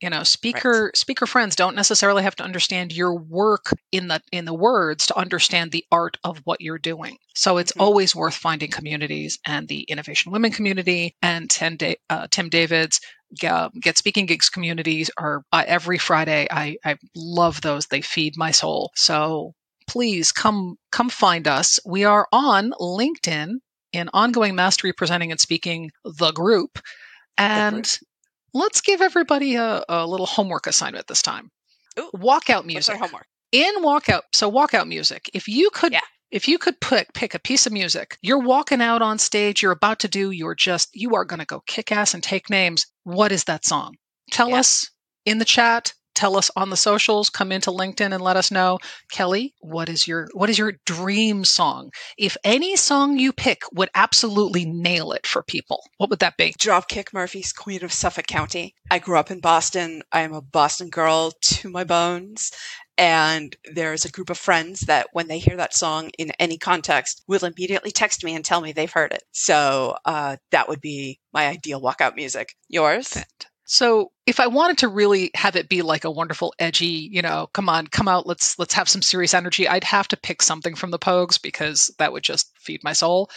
You 0.01 0.09
know, 0.09 0.23
speaker 0.23 0.91
speaker 0.93 1.25
friends 1.25 1.55
don't 1.55 1.75
necessarily 1.75 2.21
have 2.23 2.35
to 2.35 2.43
understand 2.43 2.91
your 2.91 3.15
work 3.17 3.67
in 3.91 4.07
the 4.09 4.21
in 4.31 4.45
the 4.45 4.53
words 4.53 5.07
to 5.07 5.17
understand 5.17 5.71
the 5.71 5.85
art 5.91 6.17
of 6.23 6.39
what 6.43 6.59
you're 6.61 6.77
doing. 6.77 7.17
So 7.33 7.57
it's 7.57 7.71
Mhm. 7.71 7.81
always 7.81 8.15
worth 8.15 8.35
finding 8.35 8.69
communities 8.69 9.39
and 9.45 9.67
the 9.67 9.81
Innovation 9.83 10.31
Women 10.33 10.51
community 10.51 11.15
and 11.21 11.49
Tim, 11.49 11.77
da- 11.77 11.97
uh, 12.09 12.27
Tim 12.29 12.49
David's 12.49 12.99
uh, 13.47 13.69
get 13.81 13.97
speaking 13.97 14.25
gigs 14.25 14.49
communities 14.49 15.09
are 15.17 15.43
uh, 15.51 15.63
every 15.65 15.97
friday 15.97 16.47
I, 16.51 16.77
I 16.85 16.97
love 17.15 17.61
those. 17.61 17.87
They 17.87 18.01
feed 18.01 18.35
my 18.37 18.51
soul. 18.51 18.91
So 18.95 19.53
please 19.87 20.31
come 20.31 20.75
come 20.91 21.09
find 21.09 21.47
us. 21.47 21.79
We 21.85 22.03
are 22.03 22.27
on 22.33 22.71
linkedin 22.79 23.55
in 23.93 24.09
ongoing 24.13 24.55
mastery 24.55 24.91
presenting 24.93 25.31
and 25.31 25.39
speaking 25.39 25.91
the 26.03 26.31
group. 26.31 26.79
And 27.37 27.89
let's 28.55 28.81
give 28.81 29.01
everybody 29.01 29.55
a, 29.55 29.83
a 29.87 30.07
little 30.07 30.25
homework 30.25 30.65
assignment 30.65 31.05
this 31.05 31.21
time. 31.21 31.51
Ooh, 31.99 32.09
walkout 32.15 32.65
music 32.65 32.95
our 32.95 32.99
homework? 33.01 33.27
in 33.51 33.75
walkout 33.83 34.21
so 34.33 34.51
walkout 34.51 34.87
music. 34.87 35.29
If 35.33 35.47
you 35.47 35.69
could 35.69 35.93
Yeah. 35.93 35.99
if 36.31 36.47
you 36.47 36.57
could 36.57 36.79
put 36.81 37.13
pick 37.13 37.35
a 37.35 37.39
piece 37.39 37.67
of 37.67 37.71
music 37.73 38.17
you're 38.21 38.39
walking 38.41 38.81
out 38.81 39.01
on 39.03 39.19
stage 39.19 39.61
you're 39.61 39.71
about 39.71 39.99
to 39.99 40.07
do 40.07 40.31
you're 40.31 40.55
just 40.55 40.89
you 40.93 41.13
are 41.15 41.23
going 41.25 41.39
to 41.39 41.45
go 41.45 41.61
kick 41.67 41.91
ass 41.91 42.13
and 42.15 42.23
take 42.23 42.49
names. 42.49 42.85
What 43.03 43.31
is 43.31 43.43
that 43.43 43.63
song? 43.65 43.95
Tell 44.31 44.49
Yeah. 44.49 44.59
us 44.61 44.89
in 45.25 45.37
the 45.37 45.45
chat 45.45 45.93
tell 46.15 46.37
us 46.37 46.49
on 46.55 46.69
the 46.69 46.77
socials 46.77 47.29
come 47.29 47.51
into 47.51 47.71
linkedin 47.71 48.13
and 48.13 48.21
let 48.21 48.37
us 48.37 48.51
know 48.51 48.79
Kellie 49.11 49.53
what 49.59 49.89
is 49.89 50.07
your 50.07 50.27
what 50.33 50.49
is 50.49 50.57
your 50.57 50.73
dream 50.85 51.45
song 51.45 51.91
if 52.17 52.37
any 52.43 52.75
song 52.75 53.19
you 53.19 53.31
pick 53.31 53.61
would 53.73 53.89
absolutely 53.95 54.65
nail 54.65 55.11
it 55.11 55.27
for 55.27 55.43
people 55.43 55.81
what 55.97 56.09
would 56.09 56.19
that 56.19 56.37
be 56.37 56.53
Dropkick 56.53 57.13
Murphys 57.13 57.53
Queen 57.53 57.83
of 57.83 57.93
Suffolk 57.93 58.27
County. 58.27 58.75
I 58.89 58.99
grew 58.99 59.17
up 59.17 59.31
in 59.31 59.39
Boston. 59.39 60.03
I 60.11 60.21
am 60.21 60.33
a 60.33 60.41
Boston 60.41 60.89
girl 60.89 61.31
to 61.41 61.69
my 61.69 61.83
bones. 61.83 62.51
And 62.97 63.55
there's 63.73 64.05
a 64.05 64.11
group 64.11 64.29
of 64.29 64.37
friends 64.37 64.81
that, 64.81 65.07
when 65.11 65.27
they 65.27 65.39
hear 65.39 65.57
that 65.57 65.73
song 65.73 66.11
in 66.17 66.31
any 66.39 66.57
context, 66.57 67.23
will 67.27 67.43
immediately 67.43 67.91
text 67.91 68.23
me 68.23 68.35
and 68.35 68.45
tell 68.45 68.61
me 68.61 68.71
they've 68.71 68.91
heard 68.91 69.11
it. 69.11 69.23
So 69.31 69.97
uh, 70.05 70.37
that 70.51 70.69
would 70.69 70.81
be 70.81 71.19
my 71.33 71.47
ideal 71.47 71.81
walkout 71.81 72.15
music. 72.15 72.55
Yours? 72.69 73.17
So 73.65 74.11
if 74.27 74.39
I 74.39 74.47
wanted 74.47 74.77
to 74.79 74.87
really 74.87 75.31
have 75.35 75.55
it 75.55 75.69
be 75.69 75.81
like 75.81 76.05
a 76.05 76.11
wonderful 76.11 76.53
edgy, 76.59 77.09
you 77.11 77.21
know, 77.21 77.49
come 77.53 77.67
on, 77.67 77.87
come 77.87 78.07
out, 78.07 78.27
let's 78.27 78.57
let's 78.59 78.75
have 78.75 78.87
some 78.87 79.01
serious 79.01 79.33
energy, 79.33 79.67
I'd 79.67 79.83
have 79.83 80.07
to 80.09 80.17
pick 80.17 80.41
something 80.41 80.75
from 80.75 80.91
the 80.91 80.99
Pogues 80.99 81.41
because 81.41 81.93
that 81.97 82.13
would 82.13 82.23
just 82.23 82.51
feed 82.59 82.83
my 82.83 82.93
soul. 82.93 83.29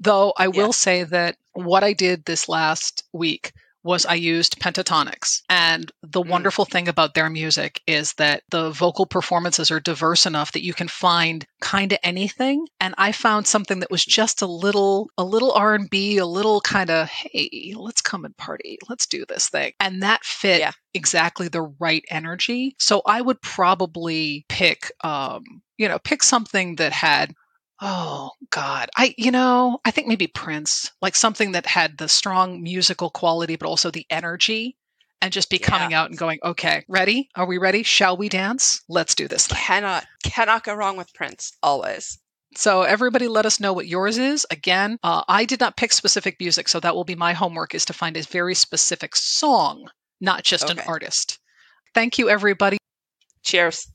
Though 0.00 0.32
I 0.36 0.48
will 0.48 0.72
say 0.72 1.04
that 1.04 1.36
what 1.52 1.82
I 1.82 1.92
did 1.92 2.24
this 2.24 2.48
last 2.48 3.04
week 3.12 3.52
was 3.88 4.04
I 4.06 4.14
used 4.14 4.60
Pentatonix. 4.60 5.40
And 5.48 5.90
the 6.02 6.22
Mm. 6.22 6.28
wonderful 6.28 6.64
thing 6.66 6.88
about 6.88 7.14
their 7.14 7.30
music 7.30 7.80
is 7.86 8.12
that 8.14 8.42
the 8.50 8.70
vocal 8.70 9.06
performances 9.06 9.70
are 9.70 9.80
diverse 9.80 10.26
enough 10.26 10.52
that 10.52 10.62
you 10.64 10.74
can 10.74 10.88
find 10.88 11.46
kind 11.62 11.92
of 11.92 11.98
anything. 12.02 12.66
And 12.80 12.94
I 12.98 13.12
found 13.12 13.46
something 13.46 13.80
that 13.80 13.90
was 13.90 14.04
just 14.04 14.42
a 14.42 14.46
little 14.46 15.08
a 15.16 15.24
little 15.24 15.52
R&B, 15.52 16.18
a 16.18 16.26
little 16.26 16.60
kind 16.60 16.90
of 16.90 17.08
hey, 17.08 17.72
let's 17.76 18.02
come 18.02 18.24
and 18.26 18.36
party. 18.36 18.78
Let's 18.90 19.06
do 19.06 19.24
this 19.26 19.48
thing. 19.48 19.72
And 19.80 20.02
that 20.02 20.22
fit 20.24 20.60
Yeah. 20.60 20.72
exactly 20.94 21.48
the 21.48 21.62
right 21.80 22.04
energy. 22.10 22.74
So 22.78 23.00
I 23.06 23.22
would 23.22 23.40
probably 23.42 24.44
pick 24.48 24.92
um, 25.02 25.42
you 25.78 25.88
know, 25.88 25.98
pick 26.00 26.22
something 26.22 26.76
that 26.76 26.92
had 26.92 27.32
Oh 27.80 28.30
God. 28.50 28.88
I 28.96 29.14
you 29.16 29.30
know, 29.30 29.80
I 29.84 29.90
think 29.90 30.08
maybe 30.08 30.26
Prince, 30.26 30.90
like 31.00 31.14
something 31.14 31.52
that 31.52 31.66
had 31.66 31.98
the 31.98 32.08
strong 32.08 32.62
musical 32.62 33.10
quality 33.10 33.56
but 33.56 33.68
also 33.68 33.90
the 33.90 34.06
energy 34.10 34.76
and 35.20 35.32
just 35.32 35.50
be 35.50 35.58
Yeah. 35.60 35.66
coming 35.66 35.94
out 35.94 36.10
and 36.10 36.18
going, 36.18 36.38
"Okay, 36.44 36.84
ready? 36.88 37.28
Are 37.34 37.46
we 37.46 37.58
ready? 37.58 37.82
Shall 37.82 38.16
we 38.16 38.28
dance? 38.28 38.80
Let's 38.88 39.14
do 39.14 39.28
this 39.28 39.46
thing." 39.46 39.58
Cannot, 39.58 40.06
cannot 40.22 40.64
go 40.64 40.74
wrong 40.74 40.96
with 40.96 41.12
Prince, 41.14 41.52
always. 41.62 42.18
So 42.56 42.82
everybody 42.82 43.28
let 43.28 43.44
us 43.46 43.60
know 43.60 43.72
what 43.72 43.86
yours 43.88 44.16
is. 44.16 44.46
Again, 44.50 44.98
uh, 45.02 45.22
I 45.28 45.44
did 45.44 45.60
not 45.60 45.76
pick 45.76 45.92
specific 45.92 46.36
music, 46.40 46.68
so 46.68 46.80
that 46.80 46.94
will 46.94 47.04
be 47.04 47.14
my 47.14 47.32
homework 47.32 47.74
is 47.74 47.84
to 47.86 47.92
find 47.92 48.16
a 48.16 48.22
very 48.22 48.54
specific 48.54 49.14
song, 49.16 49.88
not 50.20 50.44
just 50.44 50.70
an 50.70 50.78
artist. 50.80 51.38
Thank 51.94 52.16
you 52.18 52.28
everybody. 52.30 52.78
Cheers. 53.42 53.86